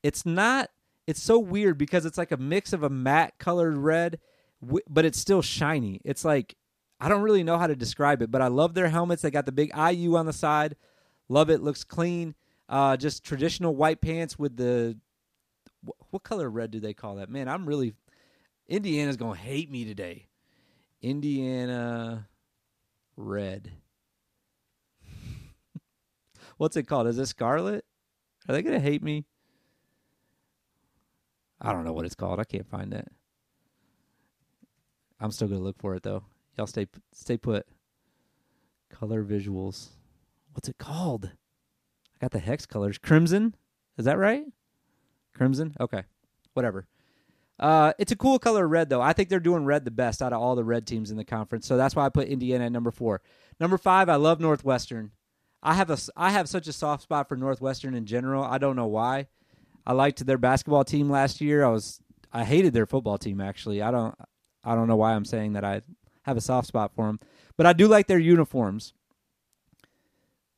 It's 0.03 0.25
not 0.25 0.69
it's 1.07 1.23
so 1.23 1.39
weird 1.39 1.77
because 1.77 2.05
it's 2.05 2.17
like 2.17 2.33
a 2.33 2.37
mix 2.37 2.73
of 2.73 2.83
a 2.83 2.89
matte 2.89 3.35
colored 3.39 3.77
red 3.77 4.19
but 4.89 5.05
it's 5.05 5.17
still 5.17 5.41
shiny. 5.41 6.01
It's 6.03 6.25
like 6.25 6.57
I 6.99 7.07
don't 7.07 7.23
really 7.23 7.43
know 7.43 7.57
how 7.57 7.67
to 7.67 7.77
describe 7.77 8.21
it, 8.21 8.29
but 8.29 8.41
I 8.41 8.47
love 8.47 8.73
their 8.73 8.89
helmets. 8.89 9.21
They 9.21 9.31
got 9.31 9.45
the 9.45 9.53
big 9.53 9.71
IU 9.73 10.17
on 10.17 10.25
the 10.25 10.33
side. 10.33 10.75
Love 11.29 11.49
it. 11.49 11.61
Looks 11.61 11.85
clean. 11.85 12.35
Uh, 12.67 12.97
just 12.97 13.23
traditional 13.23 13.73
white 13.73 14.01
pants 14.01 14.37
with 14.37 14.57
the 14.57 14.97
what 16.09 16.23
color 16.23 16.49
red 16.49 16.71
do 16.71 16.79
they 16.79 16.93
call 16.93 17.15
that? 17.15 17.29
Man, 17.29 17.47
I'm 17.47 17.65
really 17.65 17.93
Indiana's 18.67 19.17
gonna 19.17 19.35
hate 19.35 19.69
me 19.69 19.85
today. 19.85 20.27
Indiana 21.01 22.27
red. 23.17 23.71
What's 26.57 26.77
it 26.77 26.83
called? 26.83 27.07
Is 27.07 27.17
it 27.17 27.25
scarlet? 27.27 27.85
Are 28.47 28.53
they 28.53 28.61
gonna 28.61 28.79
hate 28.79 29.03
me? 29.03 29.25
I 31.59 31.71
don't 31.71 31.85
know 31.85 31.93
what 31.93 32.05
it's 32.05 32.15
called. 32.15 32.39
I 32.39 32.43
can't 32.43 32.69
find 32.69 32.93
it. 32.93 33.07
I'm 35.19 35.31
still 35.31 35.47
gonna 35.47 35.61
look 35.61 35.77
for 35.77 35.95
it 35.95 36.03
though. 36.03 36.23
Y'all 36.57 36.67
stay 36.67 36.87
stay 37.13 37.37
put. 37.37 37.67
Color 38.89 39.23
visuals. 39.23 39.89
What's 40.53 40.69
it 40.69 40.77
called? 40.77 41.31
I 42.15 42.17
got 42.19 42.31
the 42.31 42.39
hex 42.39 42.65
colors. 42.65 42.97
Crimson. 42.97 43.55
Is 43.97 44.05
that 44.05 44.17
right? 44.17 44.43
Crimson. 45.33 45.75
Okay. 45.79 46.03
Whatever. 46.53 46.87
Uh, 47.59 47.93
it's 47.99 48.11
a 48.11 48.15
cool 48.15 48.39
color 48.39 48.67
red 48.67 48.89
though. 48.89 49.01
I 49.01 49.13
think 49.13 49.29
they're 49.29 49.39
doing 49.39 49.65
red 49.65 49.85
the 49.85 49.91
best 49.91 50.21
out 50.21 50.33
of 50.33 50.41
all 50.41 50.55
the 50.55 50.63
red 50.63 50.87
teams 50.87 51.11
in 51.11 51.17
the 51.17 51.23
conference. 51.23 51.67
So 51.67 51.77
that's 51.77 51.95
why 51.95 52.05
I 52.05 52.09
put 52.09 52.27
Indiana 52.27 52.65
at 52.65 52.71
number 52.71 52.91
four. 52.91 53.21
Number 53.59 53.77
five, 53.77 54.09
I 54.09 54.15
love 54.15 54.39
Northwestern. 54.39 55.11
I 55.61 55.75
have 55.75 55.91
a 55.91 55.97
I 56.17 56.31
have 56.31 56.49
such 56.49 56.67
a 56.67 56.73
soft 56.73 57.03
spot 57.03 57.29
for 57.29 57.37
Northwestern 57.37 57.93
in 57.93 58.05
general. 58.07 58.43
I 58.43 58.57
don't 58.57 58.75
know 58.75 58.87
why. 58.87 59.27
I 59.85 59.93
liked 59.93 60.25
their 60.25 60.39
basketball 60.39 60.83
team 60.83 61.09
last 61.09 61.39
year. 61.39 61.63
I 61.63 61.69
was 61.69 61.99
I 62.33 62.43
hated 62.43 62.73
their 62.73 62.87
football 62.87 63.19
team 63.19 63.39
actually. 63.39 63.81
I 63.81 63.91
don't 63.91 64.15
I 64.63 64.73
don't 64.73 64.87
know 64.87 64.95
why 64.95 65.13
I'm 65.13 65.25
saying 65.25 65.53
that 65.53 65.63
I 65.63 65.83
have 66.23 66.37
a 66.37 66.41
soft 66.41 66.67
spot 66.67 66.93
for 66.95 67.05
them, 67.07 67.19
but 67.57 67.67
I 67.67 67.73
do 67.73 67.87
like 67.87 68.07
their 68.07 68.19
uniforms. 68.19 68.93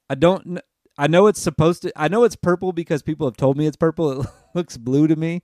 I 0.10 0.16
don't. 0.16 0.60
I 0.98 1.08
know 1.08 1.28
it's 1.28 1.42
supposed 1.42 1.82
to. 1.84 1.92
I 1.96 2.08
know 2.08 2.24
it's 2.24 2.36
purple 2.36 2.72
because 2.72 3.02
people 3.02 3.28
have 3.28 3.38
told 3.38 3.58
me 3.58 3.66
it's 3.66 3.78
purple. 3.78 4.22
It 4.22 4.28
looks 4.54 4.78
blue 4.78 5.08
to 5.08 5.16
me, 5.16 5.42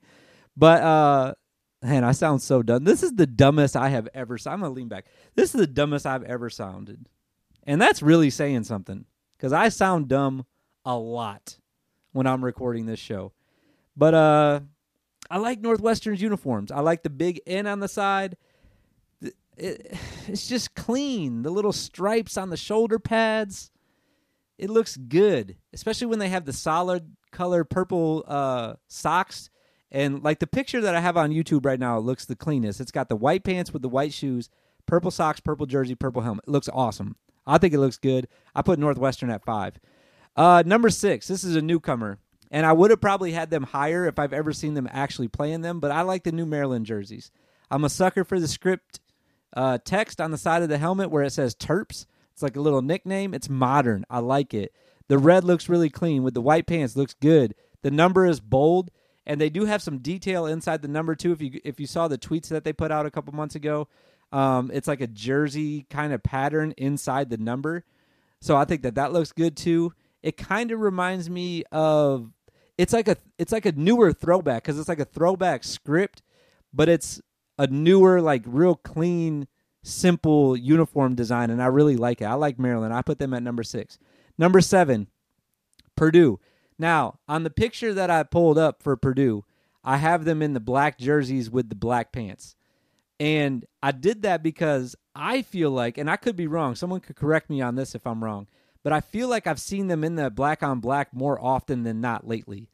but 0.56 0.82
uh, 0.82 1.34
man, 1.82 2.04
I 2.04 2.12
sound 2.12 2.42
so 2.42 2.62
dumb. 2.62 2.84
This 2.84 3.02
is 3.02 3.12
the 3.12 3.26
dumbest 3.26 3.76
I 3.76 3.88
have 3.88 4.08
ever. 4.14 4.38
Sounded 4.38 4.54
I'm 4.54 4.60
gonna 4.62 4.74
lean 4.74 4.88
back. 4.88 5.06
This 5.34 5.54
is 5.54 5.60
the 5.60 5.66
dumbest 5.66 6.06
I've 6.06 6.24
ever 6.24 6.50
sounded, 6.50 7.06
and 7.64 7.80
that's 7.80 8.02
really 8.02 8.30
saying 8.30 8.64
something 8.64 9.04
because 9.36 9.52
I 9.52 9.68
sound 9.68 10.08
dumb 10.08 10.46
a 10.84 10.96
lot 10.96 11.58
when 12.12 12.26
I'm 12.26 12.44
recording 12.44 12.86
this 12.86 13.00
show. 13.00 13.32
But 13.96 14.14
uh, 14.14 14.60
I 15.30 15.38
like 15.38 15.60
Northwestern's 15.60 16.22
uniforms. 16.22 16.70
I 16.70 16.80
like 16.80 17.02
the 17.02 17.10
big 17.10 17.40
N 17.46 17.66
on 17.66 17.80
the 17.80 17.88
side 17.88 18.36
it, 19.60 19.94
it's 20.26 20.48
just 20.48 20.74
clean. 20.74 21.42
The 21.42 21.50
little 21.50 21.72
stripes 21.72 22.36
on 22.36 22.50
the 22.50 22.56
shoulder 22.56 22.98
pads. 22.98 23.70
It 24.58 24.70
looks 24.70 24.96
good, 24.96 25.56
especially 25.72 26.08
when 26.08 26.18
they 26.18 26.28
have 26.28 26.44
the 26.44 26.52
solid 26.52 27.16
color 27.30 27.64
purple 27.64 28.24
uh, 28.26 28.74
socks. 28.88 29.50
And 29.90 30.22
like 30.22 30.38
the 30.38 30.46
picture 30.46 30.80
that 30.80 30.94
I 30.94 31.00
have 31.00 31.16
on 31.16 31.30
YouTube 31.30 31.64
right 31.64 31.80
now, 31.80 31.98
it 31.98 32.02
looks 32.02 32.24
the 32.24 32.36
cleanest. 32.36 32.80
It's 32.80 32.92
got 32.92 33.08
the 33.08 33.16
white 33.16 33.44
pants 33.44 33.72
with 33.72 33.82
the 33.82 33.88
white 33.88 34.12
shoes, 34.12 34.48
purple 34.86 35.10
socks, 35.10 35.40
purple 35.40 35.66
jersey, 35.66 35.94
purple 35.94 36.22
helmet. 36.22 36.44
It 36.46 36.50
looks 36.50 36.68
awesome. 36.72 37.16
I 37.46 37.58
think 37.58 37.74
it 37.74 37.80
looks 37.80 37.98
good. 37.98 38.28
I 38.54 38.62
put 38.62 38.78
Northwestern 38.78 39.30
at 39.30 39.44
five. 39.44 39.80
Uh, 40.36 40.62
number 40.64 40.90
six, 40.90 41.26
this 41.26 41.42
is 41.42 41.56
a 41.56 41.62
newcomer. 41.62 42.18
And 42.52 42.66
I 42.66 42.72
would 42.72 42.90
have 42.90 43.00
probably 43.00 43.32
had 43.32 43.50
them 43.50 43.62
higher 43.62 44.06
if 44.06 44.18
I've 44.18 44.32
ever 44.32 44.52
seen 44.52 44.74
them 44.74 44.88
actually 44.90 45.28
playing 45.28 45.60
them, 45.60 45.78
but 45.78 45.92
I 45.92 46.02
like 46.02 46.24
the 46.24 46.32
new 46.32 46.46
Maryland 46.46 46.86
jerseys. 46.86 47.30
I'm 47.70 47.84
a 47.84 47.88
sucker 47.88 48.24
for 48.24 48.40
the 48.40 48.48
script 48.48 49.00
uh, 49.54 49.78
text 49.84 50.20
on 50.20 50.30
the 50.32 50.38
side 50.38 50.62
of 50.62 50.68
the 50.68 50.78
helmet 50.78 51.10
where 51.10 51.22
it 51.22 51.30
says 51.30 51.54
Terps. 51.54 52.06
It's 52.32 52.42
like 52.42 52.56
a 52.56 52.60
little 52.60 52.82
nickname. 52.82 53.34
It's 53.34 53.48
modern. 53.48 54.04
I 54.10 54.18
like 54.18 54.54
it. 54.54 54.72
The 55.10 55.18
red 55.18 55.42
looks 55.42 55.68
really 55.68 55.90
clean 55.90 56.22
with 56.22 56.34
the 56.34 56.40
white 56.40 56.68
pants. 56.68 56.94
Looks 56.94 57.14
good. 57.14 57.56
The 57.82 57.90
number 57.90 58.24
is 58.26 58.38
bold, 58.38 58.92
and 59.26 59.40
they 59.40 59.50
do 59.50 59.64
have 59.64 59.82
some 59.82 59.98
detail 59.98 60.46
inside 60.46 60.82
the 60.82 60.88
number 60.88 61.16
too. 61.16 61.32
If 61.32 61.42
you 61.42 61.60
if 61.64 61.80
you 61.80 61.88
saw 61.88 62.06
the 62.06 62.16
tweets 62.16 62.46
that 62.50 62.62
they 62.62 62.72
put 62.72 62.92
out 62.92 63.06
a 63.06 63.10
couple 63.10 63.34
months 63.34 63.56
ago, 63.56 63.88
um, 64.30 64.70
it's 64.72 64.86
like 64.86 65.00
a 65.00 65.08
jersey 65.08 65.84
kind 65.90 66.12
of 66.12 66.22
pattern 66.22 66.74
inside 66.76 67.28
the 67.28 67.38
number. 67.38 67.84
So 68.40 68.56
I 68.56 68.64
think 68.64 68.82
that 68.82 68.94
that 68.94 69.12
looks 69.12 69.32
good 69.32 69.56
too. 69.56 69.94
It 70.22 70.36
kind 70.36 70.70
of 70.70 70.78
reminds 70.78 71.28
me 71.28 71.64
of 71.72 72.30
it's 72.78 72.92
like 72.92 73.08
a 73.08 73.16
it's 73.36 73.50
like 73.50 73.66
a 73.66 73.72
newer 73.72 74.12
throwback 74.12 74.62
because 74.62 74.78
it's 74.78 74.88
like 74.88 75.00
a 75.00 75.04
throwback 75.04 75.64
script, 75.64 76.22
but 76.72 76.88
it's 76.88 77.20
a 77.58 77.66
newer, 77.66 78.20
like 78.20 78.44
real 78.46 78.76
clean, 78.76 79.48
simple 79.82 80.56
uniform 80.56 81.16
design, 81.16 81.50
and 81.50 81.60
I 81.60 81.66
really 81.66 81.96
like 81.96 82.20
it. 82.20 82.26
I 82.26 82.34
like 82.34 82.60
Maryland. 82.60 82.94
I 82.94 83.02
put 83.02 83.18
them 83.18 83.34
at 83.34 83.42
number 83.42 83.64
six. 83.64 83.98
Number 84.40 84.62
seven, 84.62 85.08
Purdue. 85.96 86.40
Now, 86.78 87.18
on 87.28 87.42
the 87.42 87.50
picture 87.50 87.92
that 87.92 88.08
I 88.08 88.22
pulled 88.22 88.56
up 88.56 88.82
for 88.82 88.96
Purdue, 88.96 89.44
I 89.84 89.98
have 89.98 90.24
them 90.24 90.40
in 90.40 90.54
the 90.54 90.60
black 90.60 90.96
jerseys 90.98 91.50
with 91.50 91.68
the 91.68 91.74
black 91.74 92.10
pants. 92.10 92.56
And 93.20 93.66
I 93.82 93.92
did 93.92 94.22
that 94.22 94.42
because 94.42 94.96
I 95.14 95.42
feel 95.42 95.70
like, 95.70 95.98
and 95.98 96.10
I 96.10 96.16
could 96.16 96.36
be 96.36 96.46
wrong, 96.46 96.74
someone 96.74 97.00
could 97.00 97.16
correct 97.16 97.50
me 97.50 97.60
on 97.60 97.74
this 97.74 97.94
if 97.94 98.06
I'm 98.06 98.24
wrong, 98.24 98.46
but 98.82 98.94
I 98.94 99.02
feel 99.02 99.28
like 99.28 99.46
I've 99.46 99.60
seen 99.60 99.88
them 99.88 100.02
in 100.04 100.14
the 100.14 100.30
black 100.30 100.62
on 100.62 100.80
black 100.80 101.12
more 101.12 101.38
often 101.38 101.82
than 101.82 102.00
not 102.00 102.26
lately. 102.26 102.70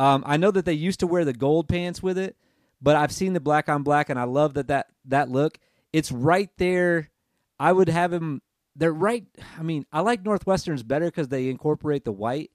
Um, 0.00 0.24
I 0.26 0.38
know 0.38 0.50
that 0.50 0.64
they 0.64 0.72
used 0.72 0.98
to 1.00 1.06
wear 1.06 1.24
the 1.24 1.32
gold 1.32 1.68
pants 1.68 2.02
with 2.02 2.18
it, 2.18 2.34
but 2.82 2.96
I've 2.96 3.12
seen 3.12 3.32
the 3.32 3.38
black 3.38 3.68
on 3.68 3.84
black, 3.84 4.10
and 4.10 4.18
I 4.18 4.24
love 4.24 4.54
that 4.54 4.66
that 4.66 4.88
that 5.04 5.30
look. 5.30 5.56
It's 5.92 6.10
right 6.10 6.50
there. 6.56 7.10
I 7.60 7.70
would 7.70 7.88
have 7.88 8.12
him. 8.12 8.42
They're 8.76 8.92
right. 8.92 9.24
I 9.58 9.62
mean, 9.62 9.84
I 9.92 10.00
like 10.00 10.24
Northwestern's 10.24 10.82
better 10.82 11.06
because 11.06 11.28
they 11.28 11.48
incorporate 11.48 12.04
the 12.04 12.12
white, 12.12 12.50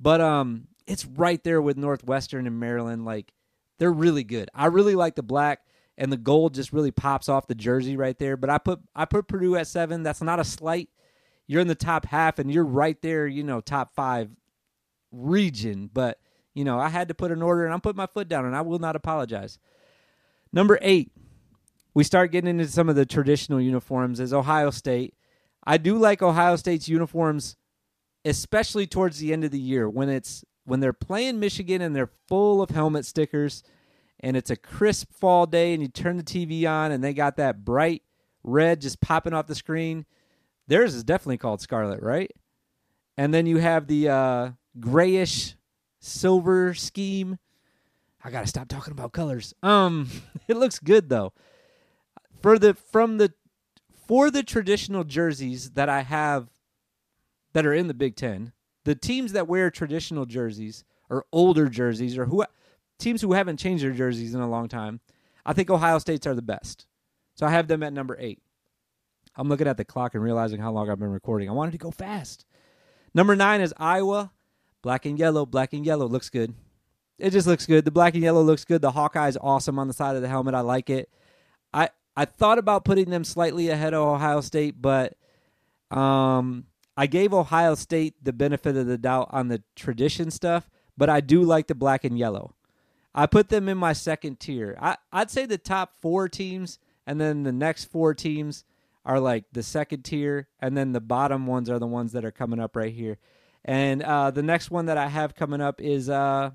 but 0.00 0.20
um, 0.20 0.68
it's 0.86 1.04
right 1.04 1.42
there 1.44 1.60
with 1.60 1.76
Northwestern 1.76 2.46
and 2.46 2.58
Maryland. 2.58 3.04
Like 3.04 3.32
they're 3.78 3.92
really 3.92 4.24
good. 4.24 4.48
I 4.54 4.66
really 4.66 4.94
like 4.94 5.14
the 5.14 5.22
black 5.22 5.60
and 5.96 6.12
the 6.12 6.16
gold 6.16 6.54
just 6.54 6.72
really 6.72 6.90
pops 6.90 7.28
off 7.28 7.46
the 7.46 7.54
jersey 7.54 7.96
right 7.96 8.18
there. 8.18 8.36
But 8.36 8.50
I 8.50 8.58
put 8.58 8.80
I 8.94 9.04
put 9.04 9.28
Purdue 9.28 9.56
at 9.56 9.66
seven. 9.66 10.02
That's 10.02 10.22
not 10.22 10.40
a 10.40 10.44
slight. 10.44 10.88
You're 11.46 11.60
in 11.60 11.68
the 11.68 11.74
top 11.74 12.06
half, 12.06 12.38
and 12.38 12.50
you're 12.50 12.64
right 12.64 13.00
there. 13.02 13.26
You 13.26 13.44
know, 13.44 13.60
top 13.60 13.94
five 13.94 14.30
region, 15.12 15.90
but 15.92 16.18
you 16.54 16.64
know, 16.64 16.78
I 16.78 16.88
had 16.88 17.08
to 17.08 17.14
put 17.14 17.32
an 17.32 17.42
order 17.42 17.64
and 17.64 17.74
I'm 17.74 17.80
putting 17.80 17.96
my 17.96 18.06
foot 18.06 18.28
down 18.28 18.44
and 18.44 18.54
I 18.54 18.60
will 18.60 18.78
not 18.78 18.96
apologize. 18.96 19.58
Number 20.52 20.78
eight, 20.80 21.10
we 21.94 22.04
start 22.04 22.30
getting 22.30 22.48
into 22.48 22.70
some 22.70 22.88
of 22.88 22.96
the 22.96 23.04
traditional 23.04 23.60
uniforms 23.60 24.20
as 24.20 24.32
Ohio 24.32 24.70
State. 24.70 25.14
I 25.64 25.78
do 25.78 25.98
like 25.98 26.22
Ohio 26.22 26.56
State's 26.56 26.88
uniforms, 26.88 27.56
especially 28.24 28.86
towards 28.86 29.18
the 29.18 29.32
end 29.32 29.44
of 29.44 29.50
the 29.50 29.58
year 29.58 29.88
when 29.88 30.08
it's 30.08 30.44
when 30.64 30.80
they're 30.80 30.92
playing 30.92 31.40
Michigan 31.40 31.82
and 31.82 31.94
they're 31.94 32.10
full 32.28 32.62
of 32.62 32.70
helmet 32.70 33.04
stickers 33.04 33.62
and 34.20 34.36
it's 34.36 34.50
a 34.50 34.56
crisp 34.56 35.12
fall 35.12 35.46
day 35.46 35.74
and 35.74 35.82
you 35.82 35.88
turn 35.88 36.16
the 36.16 36.22
TV 36.22 36.68
on 36.68 36.90
and 36.92 37.04
they 37.04 37.12
got 37.12 37.36
that 37.36 37.64
bright 37.64 38.02
red 38.42 38.80
just 38.80 39.00
popping 39.00 39.34
off 39.34 39.46
the 39.46 39.54
screen. 39.54 40.06
Theirs 40.66 40.94
is 40.94 41.04
definitely 41.04 41.38
called 41.38 41.60
Scarlet, 41.60 42.02
right? 42.02 42.30
And 43.18 43.32
then 43.32 43.46
you 43.46 43.58
have 43.58 43.86
the 43.86 44.08
uh, 44.08 44.50
grayish 44.80 45.56
silver 46.00 46.74
scheme. 46.74 47.38
I 48.24 48.30
gotta 48.30 48.46
stop 48.46 48.68
talking 48.68 48.92
about 48.92 49.12
colors. 49.12 49.52
Um, 49.62 50.08
it 50.48 50.56
looks 50.56 50.78
good 50.78 51.08
though. 51.08 51.32
For 52.40 52.58
the 52.58 52.74
from 52.74 53.18
the 53.18 53.32
for 54.06 54.30
the 54.30 54.42
traditional 54.42 55.04
jerseys 55.04 55.70
that 55.72 55.88
I 55.88 56.02
have 56.02 56.48
that 57.52 57.66
are 57.66 57.74
in 57.74 57.88
the 57.88 57.94
Big 57.94 58.16
Ten, 58.16 58.52
the 58.84 58.94
teams 58.94 59.32
that 59.32 59.48
wear 59.48 59.70
traditional 59.70 60.26
jerseys 60.26 60.84
or 61.08 61.24
older 61.32 61.68
jerseys 61.68 62.18
or 62.18 62.26
who 62.26 62.44
teams 62.98 63.22
who 63.22 63.32
haven't 63.32 63.58
changed 63.58 63.84
their 63.84 63.92
jerseys 63.92 64.34
in 64.34 64.40
a 64.40 64.48
long 64.48 64.68
time, 64.68 65.00
I 65.44 65.52
think 65.52 65.70
Ohio 65.70 65.98
State's 65.98 66.26
are 66.26 66.34
the 66.34 66.42
best. 66.42 66.86
So 67.34 67.46
I 67.46 67.50
have 67.50 67.68
them 67.68 67.82
at 67.82 67.92
number 67.92 68.16
eight. 68.20 68.40
I'm 69.36 69.48
looking 69.48 69.66
at 69.66 69.76
the 69.76 69.84
clock 69.84 70.14
and 70.14 70.22
realizing 70.22 70.60
how 70.60 70.72
long 70.72 70.88
I've 70.88 70.98
been 70.98 71.10
recording. 71.10 71.48
I 71.48 71.52
wanted 71.52 71.72
to 71.72 71.78
go 71.78 71.90
fast. 71.90 72.46
Number 73.14 73.34
nine 73.34 73.60
is 73.60 73.74
Iowa. 73.76 74.32
Black 74.82 75.06
and 75.06 75.18
yellow, 75.18 75.46
black 75.46 75.72
and 75.72 75.84
yellow 75.84 76.06
looks 76.06 76.28
good. 76.28 76.54
It 77.18 77.30
just 77.30 77.46
looks 77.46 77.64
good. 77.64 77.84
The 77.84 77.90
black 77.90 78.14
and 78.14 78.22
yellow 78.22 78.42
looks 78.42 78.64
good. 78.64 78.82
The 78.82 78.90
Hawkeye 78.90 79.28
is 79.28 79.38
awesome 79.40 79.78
on 79.78 79.88
the 79.88 79.94
side 79.94 80.14
of 80.14 80.22
the 80.22 80.28
helmet. 80.28 80.54
I 80.54 80.60
like 80.60 80.90
it. 80.90 81.08
I 82.16 82.24
thought 82.24 82.58
about 82.58 82.84
putting 82.84 83.10
them 83.10 83.24
slightly 83.24 83.68
ahead 83.68 83.94
of 83.94 84.06
Ohio 84.06 84.40
State, 84.40 84.80
but 84.80 85.16
Um, 85.90 86.66
I 86.96 87.06
gave 87.06 87.32
Ohio 87.32 87.74
State 87.74 88.14
the 88.22 88.32
benefit 88.32 88.76
of 88.76 88.86
the 88.86 88.98
doubt 88.98 89.28
on 89.30 89.48
the 89.48 89.62
tradition 89.76 90.30
stuff, 90.30 90.70
but 90.96 91.08
I 91.08 91.20
do 91.20 91.42
like 91.42 91.66
the 91.66 91.74
black 91.74 92.04
and 92.04 92.18
yellow. 92.18 92.54
I 93.14 93.26
put 93.26 93.48
them 93.48 93.68
in 93.68 93.78
my 93.78 93.92
second 93.92 94.40
tier. 94.40 94.76
I, 94.80 94.96
I'd 95.12 95.30
say 95.30 95.46
the 95.46 95.58
top 95.58 95.92
four 96.00 96.28
teams, 96.28 96.78
and 97.06 97.20
then 97.20 97.44
the 97.44 97.52
next 97.52 97.84
four 97.84 98.14
teams 98.14 98.64
are 99.04 99.20
like 99.20 99.44
the 99.52 99.62
second 99.62 100.04
tier, 100.04 100.48
and 100.58 100.76
then 100.76 100.92
the 100.92 101.00
bottom 101.00 101.46
ones 101.46 101.68
are 101.70 101.78
the 101.78 101.86
ones 101.86 102.12
that 102.12 102.24
are 102.24 102.32
coming 102.32 102.58
up 102.58 102.74
right 102.74 102.92
here. 102.92 103.18
And 103.64 104.02
uh, 104.02 104.30
the 104.32 104.42
next 104.42 104.70
one 104.70 104.86
that 104.86 104.98
I 104.98 105.08
have 105.08 105.34
coming 105.36 105.60
up 105.60 105.80
is 105.80 106.08
uh, 106.08 106.50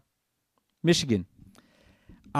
Michigan. 0.84 1.28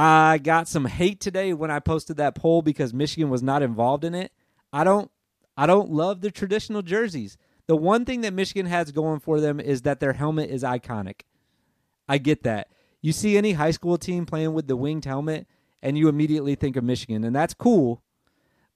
I 0.02 0.38
got 0.38 0.70
some 0.70 0.86
hate 0.86 1.20
today 1.20 1.52
when 1.52 1.70
I 1.70 1.80
posted 1.80 2.16
that 2.16 2.34
poll 2.34 2.62
because 2.62 2.94
Michigan 2.94 3.30
was 3.30 3.44
not 3.44 3.62
involved 3.62 4.06
in 4.06 4.16
it. 4.16 4.32
I 4.72 4.86
don't 4.86 5.12
I 5.58 5.66
don't 5.66 5.92
love 5.92 6.22
the 6.22 6.32
traditional 6.32 6.82
jerseys. 6.82 7.38
The 7.68 7.76
one 7.76 8.06
thing 8.06 8.22
that 8.22 8.32
Michigan 8.34 8.66
has 8.68 8.94
going 8.94 9.20
for 9.20 9.42
them 9.42 9.60
is 9.60 9.82
that 9.82 10.00
their 10.00 10.14
helmet 10.14 10.52
is 10.52 10.64
iconic. 10.64 11.24
I 12.08 12.18
get 12.18 12.44
that. 12.44 12.70
You 13.02 13.12
see 13.12 13.38
any 13.38 13.52
high 13.52 13.72
school 13.72 13.98
team 13.98 14.26
playing 14.26 14.54
with 14.54 14.68
the 14.68 14.78
winged 14.78 15.04
helmet 15.04 15.48
and 15.82 15.98
you 15.98 16.08
immediately 16.08 16.56
think 16.56 16.78
of 16.78 16.86
Michigan 16.86 17.26
and 17.26 17.36
that's 17.36 17.54
cool. 17.54 18.02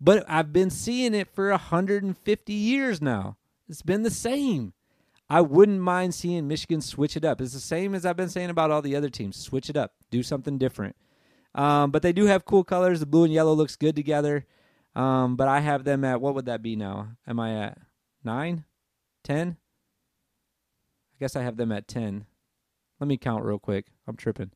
But 0.01 0.25
I've 0.27 0.51
been 0.51 0.69
seeing 0.69 1.13
it 1.13 1.29
for 1.29 1.51
150 1.51 2.51
years 2.51 3.01
now. 3.01 3.37
It's 3.69 3.81
been 3.81 4.03
the 4.03 4.11
same. 4.11 4.73
I 5.29 5.39
wouldn't 5.39 5.79
mind 5.79 6.15
seeing 6.15 6.49
Michigan 6.49 6.81
switch 6.81 7.15
it 7.15 7.23
up. 7.23 7.39
It's 7.39 7.53
the 7.53 7.61
same 7.61 7.95
as 7.95 8.05
I've 8.05 8.17
been 8.17 8.27
saying 8.27 8.49
about 8.49 8.71
all 8.71 8.81
the 8.81 8.97
other 8.97 9.09
teams. 9.09 9.37
Switch 9.37 9.69
it 9.69 9.77
up, 9.77 9.93
do 10.11 10.21
something 10.21 10.57
different. 10.57 10.97
Um, 11.55 11.91
but 11.91 12.01
they 12.01 12.13
do 12.13 12.25
have 12.25 12.45
cool 12.45 12.63
colors. 12.63 12.99
The 12.99 13.05
blue 13.05 13.23
and 13.25 13.33
yellow 13.33 13.53
looks 13.53 13.75
good 13.75 13.95
together. 13.95 14.45
Um, 14.95 15.35
but 15.35 15.47
I 15.47 15.59
have 15.59 15.83
them 15.83 16.03
at 16.03 16.21
what 16.21 16.35
would 16.35 16.45
that 16.45 16.61
be 16.61 16.75
now? 16.75 17.09
Am 17.27 17.39
I 17.39 17.55
at 17.65 17.77
nine, 18.23 18.65
ten? 19.23 19.57
I 21.13 21.15
guess 21.19 21.35
I 21.35 21.41
have 21.41 21.57
them 21.57 21.71
at 21.71 21.87
ten. 21.87 22.25
Let 22.99 23.07
me 23.07 23.17
count 23.17 23.43
real 23.43 23.59
quick. 23.59 23.87
I'm 24.07 24.15
tripping 24.15 24.51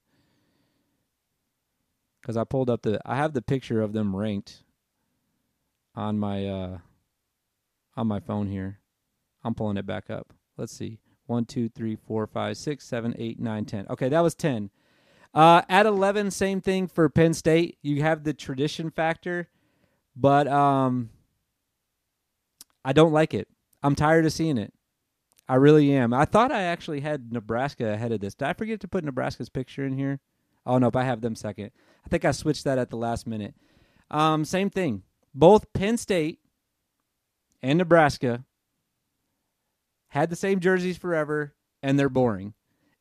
because 2.22 2.38
I 2.38 2.44
pulled 2.44 2.70
up 2.70 2.82
the. 2.82 3.00
I 3.06 3.16
have 3.16 3.34
the 3.34 3.42
picture 3.42 3.82
of 3.82 3.94
them 3.94 4.16
ranked 4.16 4.64
on 5.96 6.20
my 6.20 6.46
uh, 6.46 6.78
on 7.96 8.08
my 8.08 8.20
phone 8.20 8.48
here. 8.48 8.80
I'm 9.44 9.56
pulling 9.56 9.78
it 9.78 9.86
back 9.86 10.10
up. 10.10 10.34
Let's 10.58 10.74
see. 10.74 11.00
One, 11.26 11.46
two, 11.46 11.70
three, 11.70 11.96
four, 11.96 12.28
five, 12.28 12.58
six, 12.58 12.86
seven, 12.86 13.16
eight, 13.18 13.40
nine, 13.40 13.66
ten. 13.66 13.88
Okay, 13.90 14.10
that 14.10 14.20
was 14.22 14.36
ten. 14.36 14.70
Uh, 15.34 15.62
at 15.70 15.86
eleven, 15.86 16.32
same 16.32 16.62
thing 16.62 16.88
for 16.88 17.08
Penn 17.10 17.34
State. 17.34 17.78
You 17.82 18.02
have 18.02 18.24
the 18.24 18.34
tradition 18.34 18.90
factor, 18.90 19.50
but 20.16 20.48
um, 20.48 21.10
I 22.84 22.94
don't 22.94 23.12
like 23.12 23.34
it. 23.34 23.48
I'm 23.84 23.96
tired 23.96 24.26
of 24.26 24.34
seeing 24.34 24.58
it. 24.58 24.74
I 25.48 25.56
really 25.56 25.94
am. 25.94 26.14
I 26.14 26.26
thought 26.26 26.52
I 26.52 26.64
actually 26.64 27.02
had 27.02 27.32
Nebraska 27.32 27.94
ahead 27.94 28.12
of 28.12 28.20
this. 28.20 28.34
Did 28.36 28.48
I 28.48 28.54
forget 28.54 28.80
to 28.82 28.88
put 28.88 29.04
Nebraska's 29.04 29.50
picture 29.50 29.86
in 29.86 29.98
here? 29.98 30.20
Oh 30.66 30.78
no, 30.78 30.92
but 30.92 31.00
I 31.00 31.06
have 31.06 31.22
them 31.22 31.36
second. 31.36 31.72
I 32.06 32.10
think 32.10 32.26
I 32.26 32.32
switched 32.32 32.66
that 32.66 32.78
at 32.78 32.90
the 32.90 32.98
last 32.98 33.28
minute. 33.28 33.54
Um, 34.10 34.44
same 34.44 34.70
thing. 34.70 35.04
Both 35.34 35.72
Penn 35.74 35.98
State 35.98 36.40
and 37.62 37.78
Nebraska 37.78 38.44
had 40.10 40.30
the 40.30 40.36
same 40.36 40.60
jerseys 40.60 40.98
forever, 40.98 41.54
and 41.84 42.00
they're 42.00 42.10
boring. 42.10 42.54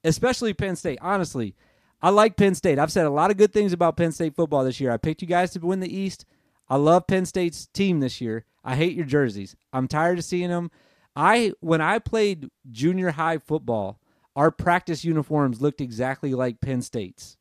Especially 0.05 0.55
Penn 0.55 0.77
State. 0.77 0.99
Honestly, 1.01 1.57
I 2.03 2.11
like 2.11 2.37
Penn 2.37 2.55
State. 2.55 2.79
I've 2.79 2.93
said 2.93 3.07
a 3.07 3.11
lot 3.11 3.31
of 3.31 3.37
good 3.37 3.53
things 3.53 3.73
about 3.73 3.97
Penn 3.97 4.13
State 4.13 4.37
football 4.37 4.65
this 4.65 4.81
year. 4.81 4.91
I 4.91 4.97
picked 4.97 5.23
you 5.23 5.29
guys 5.29 5.53
to 5.53 5.61
win 5.61 5.81
the 5.81 5.95
East. 5.95 6.25
I 6.69 6.77
love 6.77 7.07
Penn 7.07 7.27
State's 7.27 7.67
team 7.67 8.01
this 8.01 8.21
year. 8.21 8.45
I 8.65 8.75
hate 8.77 8.97
your 8.97 9.07
jerseys. 9.07 9.57
I'm 9.73 9.89
tired 9.89 10.19
of 10.19 10.25
seeing 10.25 10.51
them. 10.51 10.71
I 11.15 11.53
when 11.61 11.81
I 11.81 11.99
played 11.99 12.51
junior 12.71 13.13
high 13.13 13.39
football, 13.39 14.01
our 14.35 14.51
practice 14.51 15.05
uniforms 15.05 15.63
looked 15.63 15.81
exactly 15.81 16.35
like 16.35 16.61
Penn 16.61 16.83
State's. 16.83 17.39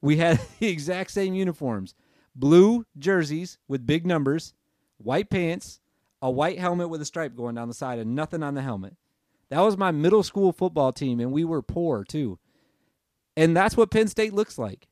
We 0.00 0.18
had 0.18 0.40
the 0.60 0.68
exact 0.68 1.10
same 1.10 1.34
uniforms. 1.34 1.94
Blue 2.36 2.86
jerseys 2.96 3.58
with 3.66 3.86
big 3.86 4.06
numbers, 4.06 4.54
white 4.98 5.30
pants, 5.30 5.80
a 6.22 6.30
white 6.30 6.58
helmet 6.58 6.88
with 6.88 7.02
a 7.02 7.06
stripe 7.06 7.34
going 7.34 7.56
down 7.56 7.68
the 7.68 7.74
side 7.74 7.98
and 7.98 8.14
nothing 8.14 8.42
on 8.42 8.54
the 8.54 8.62
helmet. 8.62 8.94
That 9.48 9.60
was 9.60 9.76
my 9.76 9.90
middle 9.90 10.22
school 10.22 10.52
football 10.52 10.92
team, 10.92 11.18
and 11.18 11.32
we 11.32 11.44
were 11.44 11.62
poor 11.62 12.04
too. 12.04 12.38
And 13.36 13.56
that's 13.56 13.76
what 13.76 13.90
Penn 13.90 14.08
State 14.08 14.34
looks 14.34 14.58
like. 14.58 14.88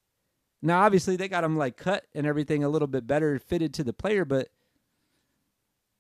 Now, 0.62 0.81
obviously, 0.81 1.16
they 1.16 1.29
got 1.29 1.42
them 1.42 1.57
like 1.57 1.77
cut 1.77 2.07
and 2.14 2.27
everything 2.27 2.64
a 2.64 2.68
little 2.68 2.88
bit 2.88 3.07
better 3.07 3.38
fitted 3.38 3.74
to 3.74 3.85
the 3.85 3.92
player, 3.92 4.24
but 4.24 4.48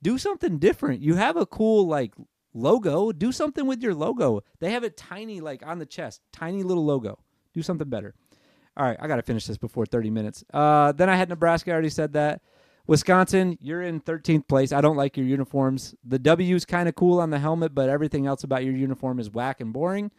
do 0.02 0.18
something 0.18 0.58
different. 0.58 1.00
You 1.02 1.14
have 1.14 1.36
a 1.36 1.46
cool 1.46 1.86
like 1.86 2.14
logo. 2.54 3.12
Do 3.12 3.32
something 3.32 3.66
with 3.66 3.82
your 3.82 3.94
logo. 3.94 4.42
They 4.60 4.72
have 4.72 4.84
it 4.84 4.96
tiny, 4.96 5.40
like 5.40 5.64
on 5.66 5.78
the 5.78 5.86
chest, 5.86 6.22
tiny 6.32 6.62
little 6.62 6.84
logo. 6.84 7.18
Do 7.54 7.62
something 7.62 7.88
better. 7.88 8.14
All 8.76 8.86
right, 8.86 8.96
I 9.00 9.08
got 9.08 9.16
to 9.16 9.22
finish 9.22 9.46
this 9.46 9.58
before 9.58 9.86
30 9.86 10.10
minutes. 10.10 10.44
Uh, 10.54 10.92
then 10.92 11.10
I 11.10 11.16
had 11.16 11.28
Nebraska. 11.28 11.70
I 11.70 11.74
already 11.74 11.88
said 11.90 12.12
that. 12.12 12.42
Wisconsin, 12.86 13.58
you're 13.60 13.82
in 13.82 14.00
13th 14.00 14.48
place. 14.48 14.72
I 14.72 14.80
don't 14.80 14.96
like 14.96 15.16
your 15.16 15.26
uniforms. 15.26 15.94
The 16.04 16.18
W 16.20 16.56
is 16.56 16.64
kind 16.64 16.88
of 16.88 16.94
cool 16.94 17.20
on 17.20 17.30
the 17.30 17.38
helmet, 17.38 17.74
but 17.74 17.90
everything 17.90 18.26
else 18.26 18.44
about 18.44 18.64
your 18.64 18.74
uniform 18.74 19.18
is 19.18 19.30
whack 19.30 19.60
and 19.60 19.72
boring. 19.72 20.10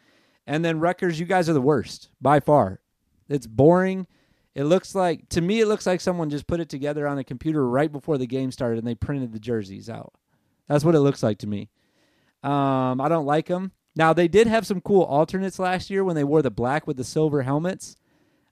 And 0.50 0.66
then 0.66 0.80
Rutgers, 0.80 1.20
you 1.20 1.28
guys 1.28 1.48
are 1.48 1.54
the 1.54 1.62
worst 1.62 2.10
by 2.20 2.40
far. 2.40 2.82
It's 3.30 3.46
boring. 3.46 4.08
It 4.56 4.64
looks 4.64 4.96
like 4.96 5.30
to 5.30 5.42
me, 5.42 5.60
it 5.60 5.68
looks 5.68 5.86
like 5.86 6.02
someone 6.02 6.32
just 6.32 6.48
put 6.48 6.60
it 6.60 6.70
together 6.70 7.08
on 7.08 7.20
a 7.20 7.24
computer 7.24 7.70
right 7.70 7.92
before 7.92 8.18
the 8.18 8.26
game 8.26 8.52
started, 8.52 8.80
and 8.80 8.88
they 8.88 8.96
printed 8.96 9.32
the 9.32 9.40
jerseys 9.40 9.92
out. 9.92 10.12
That's 10.68 10.84
what 10.84 10.96
it 10.96 11.02
looks 11.02 11.22
like 11.22 11.38
to 11.40 11.48
me. 11.48 11.70
Um, 12.42 13.00
I 13.00 13.10
don't 13.10 13.28
like 13.28 13.46
them. 13.46 13.74
Now 13.96 14.12
they 14.12 14.28
did 14.28 14.48
have 14.48 14.66
some 14.66 14.82
cool 14.82 15.04
alternates 15.04 15.60
last 15.60 15.92
year 15.92 16.04
when 16.04 16.16
they 16.16 16.24
wore 16.24 16.42
the 16.42 16.50
black 16.50 16.88
with 16.88 16.98
the 16.98 17.04
silver 17.04 17.44
helmets. 17.44 17.96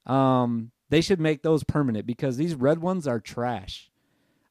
Um, 0.06 0.70
they 0.90 1.02
should 1.02 1.20
make 1.20 1.42
those 1.42 1.64
permanent 1.64 2.06
because 2.06 2.38
these 2.38 2.54
red 2.54 2.78
ones 2.78 3.08
are 3.08 3.20
trash. 3.20 3.90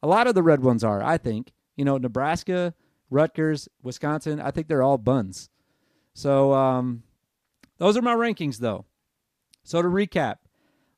A 0.02 0.08
lot 0.08 0.26
of 0.26 0.34
the 0.34 0.42
red 0.42 0.64
ones 0.64 0.82
are, 0.82 1.00
I 1.00 1.16
think. 1.16 1.52
You 1.76 1.84
know, 1.84 1.96
Nebraska, 1.96 2.74
Rutgers, 3.08 3.68
Wisconsin, 3.84 4.40
I 4.40 4.50
think 4.50 4.66
they're 4.66 4.82
all 4.82 4.98
buns. 4.98 5.48
So 6.12 6.52
um, 6.52 7.04
those 7.78 7.96
are 7.96 8.02
my 8.02 8.14
rankings, 8.14 8.58
though. 8.58 8.84
So 9.64 9.82
to 9.82 9.88
recap, 9.88 10.36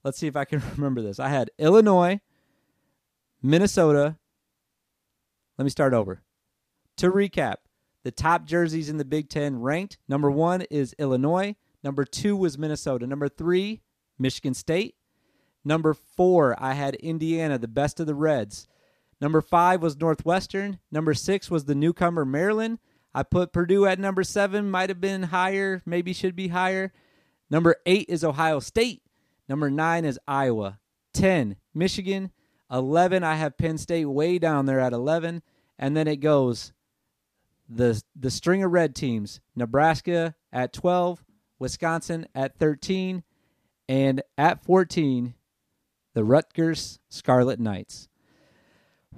let's 0.04 0.18
see 0.18 0.26
if 0.26 0.36
I 0.36 0.44
can 0.44 0.62
remember 0.76 1.02
this. 1.02 1.18
I 1.18 1.28
had 1.28 1.50
Illinois, 1.58 2.20
Minnesota. 3.42 4.16
Let 5.56 5.64
me 5.64 5.70
start 5.70 5.94
over. 5.94 6.22
To 6.98 7.10
recap, 7.10 7.56
the 8.04 8.10
top 8.10 8.44
jerseys 8.44 8.88
in 8.88 8.96
the 8.96 9.04
Big 9.04 9.28
Ten 9.28 9.60
ranked 9.60 9.98
number 10.08 10.30
one 10.30 10.62
is 10.70 10.94
Illinois. 10.98 11.56
Number 11.82 12.04
two 12.04 12.36
was 12.36 12.58
Minnesota. 12.58 13.06
Number 13.06 13.28
three, 13.28 13.82
Michigan 14.18 14.54
State. 14.54 14.96
Number 15.64 15.94
four, 15.94 16.56
I 16.62 16.72
had 16.74 16.94
Indiana, 16.96 17.58
the 17.58 17.68
best 17.68 18.00
of 18.00 18.06
the 18.06 18.14
Reds. 18.14 18.66
Number 19.20 19.40
five 19.40 19.82
was 19.82 19.96
Northwestern. 19.96 20.78
Number 20.90 21.14
six 21.14 21.50
was 21.50 21.64
the 21.64 21.74
newcomer 21.74 22.24
Maryland. 22.24 22.78
I 23.14 23.22
put 23.22 23.52
Purdue 23.52 23.86
at 23.86 23.98
number 23.98 24.22
seven, 24.22 24.70
might 24.70 24.90
have 24.90 25.00
been 25.00 25.24
higher, 25.24 25.82
maybe 25.84 26.12
should 26.12 26.36
be 26.36 26.48
higher. 26.48 26.92
Number 27.50 27.76
eight 27.86 28.06
is 28.08 28.22
Ohio 28.22 28.60
State. 28.60 29.02
Number 29.48 29.70
nine 29.70 30.04
is 30.04 30.18
Iowa. 30.28 30.78
10, 31.14 31.56
Michigan. 31.74 32.30
11, 32.70 33.24
I 33.24 33.36
have 33.36 33.56
Penn 33.56 33.78
State 33.78 34.04
way 34.04 34.38
down 34.38 34.66
there 34.66 34.80
at 34.80 34.92
11. 34.92 35.42
And 35.78 35.96
then 35.96 36.06
it 36.06 36.16
goes 36.16 36.72
the, 37.68 38.02
the 38.14 38.30
string 38.30 38.62
of 38.62 38.72
red 38.72 38.94
teams 38.94 39.40
Nebraska 39.56 40.34
at 40.52 40.72
12, 40.72 41.24
Wisconsin 41.58 42.26
at 42.34 42.58
13, 42.58 43.22
and 43.88 44.22
at 44.36 44.64
14, 44.64 45.34
the 46.14 46.24
Rutgers 46.24 46.98
Scarlet 47.08 47.58
Knights. 47.58 48.08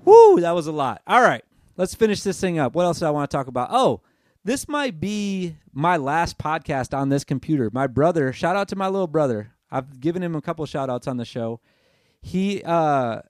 Woo, 0.04 0.40
that 0.40 0.54
was 0.54 0.66
a 0.66 0.72
lot. 0.72 1.02
All 1.06 1.20
right, 1.20 1.44
let's 1.76 1.94
finish 1.94 2.22
this 2.22 2.40
thing 2.40 2.58
up. 2.58 2.74
What 2.74 2.84
else 2.84 3.00
do 3.00 3.06
I 3.06 3.10
want 3.10 3.30
to 3.30 3.36
talk 3.36 3.46
about? 3.46 3.68
Oh, 3.70 4.00
this 4.44 4.68
might 4.68 5.00
be 5.00 5.56
my 5.72 5.96
last 5.96 6.38
podcast 6.38 6.96
on 6.96 7.08
this 7.08 7.24
computer. 7.24 7.70
My 7.72 7.86
brother, 7.86 8.32
shout 8.32 8.56
out 8.56 8.68
to 8.68 8.76
my 8.76 8.88
little 8.88 9.06
brother. 9.06 9.52
I've 9.70 10.00
given 10.00 10.22
him 10.22 10.34
a 10.34 10.40
couple 10.40 10.64
shout 10.66 10.90
outs 10.90 11.06
on 11.06 11.16
the 11.16 11.24
show. 11.24 11.60
He 12.22 12.62
uh, 12.64 13.20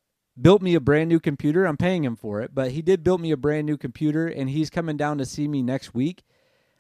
built 0.41 0.63
me 0.63 0.75
a 0.75 0.81
brand 0.81 1.09
new 1.09 1.21
computer. 1.21 1.65
I'm 1.65 1.77
paying 1.77 2.05
him 2.05 2.17
for 2.17 2.41
it, 2.41 2.55
but 2.55 2.73
he 2.73 2.83
did 2.83 3.05
build 3.05 3.21
me 3.21 3.31
a 3.31 3.37
brand 3.37 3.67
new 3.67 3.77
computer, 3.77 4.27
and 4.27 4.51
he's 4.51 4.71
coming 4.71 4.97
down 4.97 5.19
to 5.19 5.27
see 5.27 5.49
me 5.49 5.63
next 5.63 5.95
week. 5.95 6.23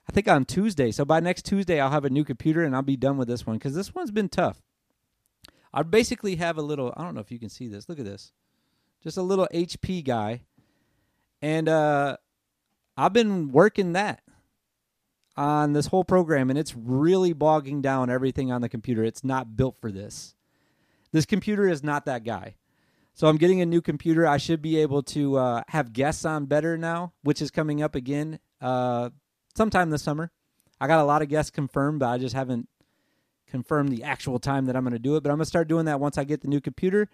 I 0.09 0.12
think 0.12 0.29
on 0.29 0.44
Tuesday. 0.44 0.90
So 0.90 1.05
by 1.05 1.20
next 1.20 1.44
Tuesday, 1.44 1.79
I'll 1.79 1.90
have 1.90 2.05
a 2.05 2.11
new 2.11 2.25
computer 2.25 2.64
and 2.64 2.75
I'll 2.75 2.83
be 2.83 2.96
done 2.96 3.16
with 3.16 3.29
this 3.29 3.46
one 3.46 3.59
because 3.59 3.77
this 3.77 3.94
one's 3.94 4.11
been 4.11 4.29
tough. 4.29 4.61
I 5.73 5.85
basically 5.85 6.37
have 6.37 6.59
a 6.59 6.62
little. 6.62 6.92
I 6.96 7.05
don't 7.05 7.14
know 7.14 7.20
if 7.20 7.31
you 7.31 7.38
can 7.38 7.49
see 7.49 7.68
this. 7.68 7.88
Look 7.88 8.01
at 8.01 8.05
this 8.05 8.33
just 9.03 9.16
a 9.16 9.23
little 9.23 9.49
HP 9.53 10.05
guy. 10.05 10.42
And 11.42 11.68
uh, 11.68 12.16
I've 12.96 13.12
been 13.12 13.50
working 13.50 13.92
that 13.94 14.22
on 15.37 15.72
this 15.72 15.87
whole 15.87 16.05
program, 16.05 16.50
and 16.50 16.59
it's 16.59 16.74
really 16.76 17.33
bogging 17.33 17.81
down 17.81 18.11
everything 18.11 18.53
on 18.53 18.61
the 18.61 18.68
computer. 18.68 19.05
It's 19.05 19.24
not 19.24 19.57
built 19.57 19.76
for 19.81 19.90
this. 19.90 20.35
This 21.12 21.26
computer 21.26 21.66
is 21.66 21.83
not 21.83 22.05
that 22.07 22.24
guy. 22.24 22.57
So 23.14 23.26
I'm 23.26 23.37
getting 23.37 23.61
a 23.61 23.66
new 23.66 23.81
computer. 23.81 24.26
I 24.26 24.37
should 24.37 24.62
be 24.62 24.79
able 24.79 25.03
to 25.05 25.37
uh, 25.37 25.62
have 25.68 25.92
guests 25.92 26.24
on 26.24 26.46
better 26.46 26.79
now, 26.79 27.12
which 27.22 27.42
is 27.42 27.50
coming 27.50 27.83
up 27.83 27.94
again 27.94 28.38
uh, 28.61 29.11
sometime 29.57 29.90
this 29.90 30.03
summer. 30.03 30.31
I 30.81 30.87
got 30.87 31.00
a 31.00 31.05
lot 31.05 31.22
of 31.22 31.29
guests 31.29 31.50
confirmed, 31.50 32.00
but 32.00 32.09
I 32.09 32.18
just 32.18 32.35
haven't 32.35 32.68
confirmed 33.46 33.90
the 33.90 34.05
actual 34.05 34.38
time 34.38 34.66
that 34.66 34.76
I'm 34.76 34.85
going 34.85 34.92
to 34.92 34.98
do 34.98 35.16
it. 35.16 35.22
But 35.22 35.31
I'm 35.31 35.37
going 35.37 35.44
to 35.44 35.48
start 35.48 35.68
doing 35.68 35.87
that 35.87 36.00
once 36.00 36.16
I 36.16 36.24
get 36.24 36.40
the 36.40 36.48
new 36.48 36.61
computer, 36.61 37.09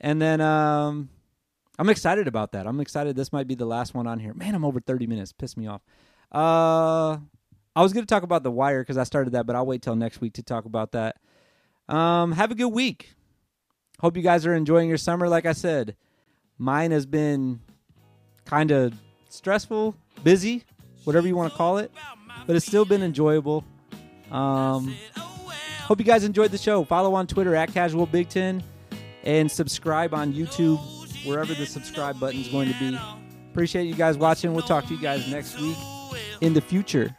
and 0.00 0.20
then 0.20 0.40
um, 0.40 1.08
I'm 1.78 1.88
excited 1.88 2.26
about 2.26 2.52
that. 2.52 2.66
I'm 2.66 2.80
excited. 2.80 3.16
This 3.16 3.32
might 3.32 3.46
be 3.46 3.54
the 3.54 3.66
last 3.66 3.94
one 3.94 4.06
on 4.06 4.18
here. 4.18 4.34
Man, 4.34 4.54
I'm 4.54 4.64
over 4.64 4.80
30 4.80 5.06
minutes. 5.06 5.32
Piss 5.32 5.56
me 5.56 5.66
off. 5.66 5.82
Uh, 6.32 7.18
I 7.74 7.82
was 7.82 7.92
going 7.92 8.04
to 8.04 8.08
talk 8.08 8.22
about 8.22 8.42
the 8.42 8.50
wire 8.50 8.82
because 8.82 8.96
I 8.96 9.04
started 9.04 9.34
that, 9.34 9.46
but 9.46 9.54
I'll 9.54 9.66
wait 9.66 9.82
till 9.82 9.96
next 9.96 10.20
week 10.20 10.34
to 10.34 10.42
talk 10.42 10.64
about 10.64 10.92
that. 10.92 11.16
Um, 11.88 12.32
have 12.32 12.50
a 12.50 12.54
good 12.54 12.68
week. 12.68 13.14
Hope 14.00 14.16
you 14.16 14.22
guys 14.22 14.46
are 14.46 14.54
enjoying 14.54 14.88
your 14.88 14.98
summer. 14.98 15.28
Like 15.28 15.46
I 15.46 15.52
said, 15.52 15.96
mine 16.58 16.90
has 16.90 17.06
been 17.06 17.60
kind 18.44 18.70
of 18.70 18.94
stressful, 19.28 19.94
busy, 20.24 20.64
whatever 21.04 21.26
you 21.26 21.36
want 21.36 21.52
to 21.52 21.56
call 21.56 21.78
it, 21.78 21.92
but 22.46 22.56
it's 22.56 22.66
still 22.66 22.84
been 22.84 23.02
enjoyable. 23.02 23.64
Um, 24.30 24.94
hope 25.80 25.98
you 25.98 26.04
guys 26.04 26.24
enjoyed 26.24 26.50
the 26.50 26.58
show. 26.58 26.84
Follow 26.84 27.14
on 27.14 27.26
Twitter 27.26 27.54
at 27.54 27.72
Casual 27.72 28.06
Big 28.06 28.28
Ten 28.28 28.62
and 29.24 29.50
subscribe 29.50 30.14
on 30.14 30.32
YouTube, 30.32 30.78
wherever 31.26 31.54
the 31.54 31.66
subscribe 31.66 32.18
button 32.18 32.40
is 32.40 32.48
going 32.48 32.72
to 32.72 32.78
be. 32.78 32.98
Appreciate 33.50 33.84
you 33.84 33.94
guys 33.94 34.16
watching. 34.16 34.52
We'll 34.52 34.66
talk 34.66 34.86
to 34.86 34.94
you 34.94 35.00
guys 35.00 35.28
next 35.30 35.60
week 35.60 35.76
in 36.40 36.52
the 36.54 36.60
future. 36.60 37.16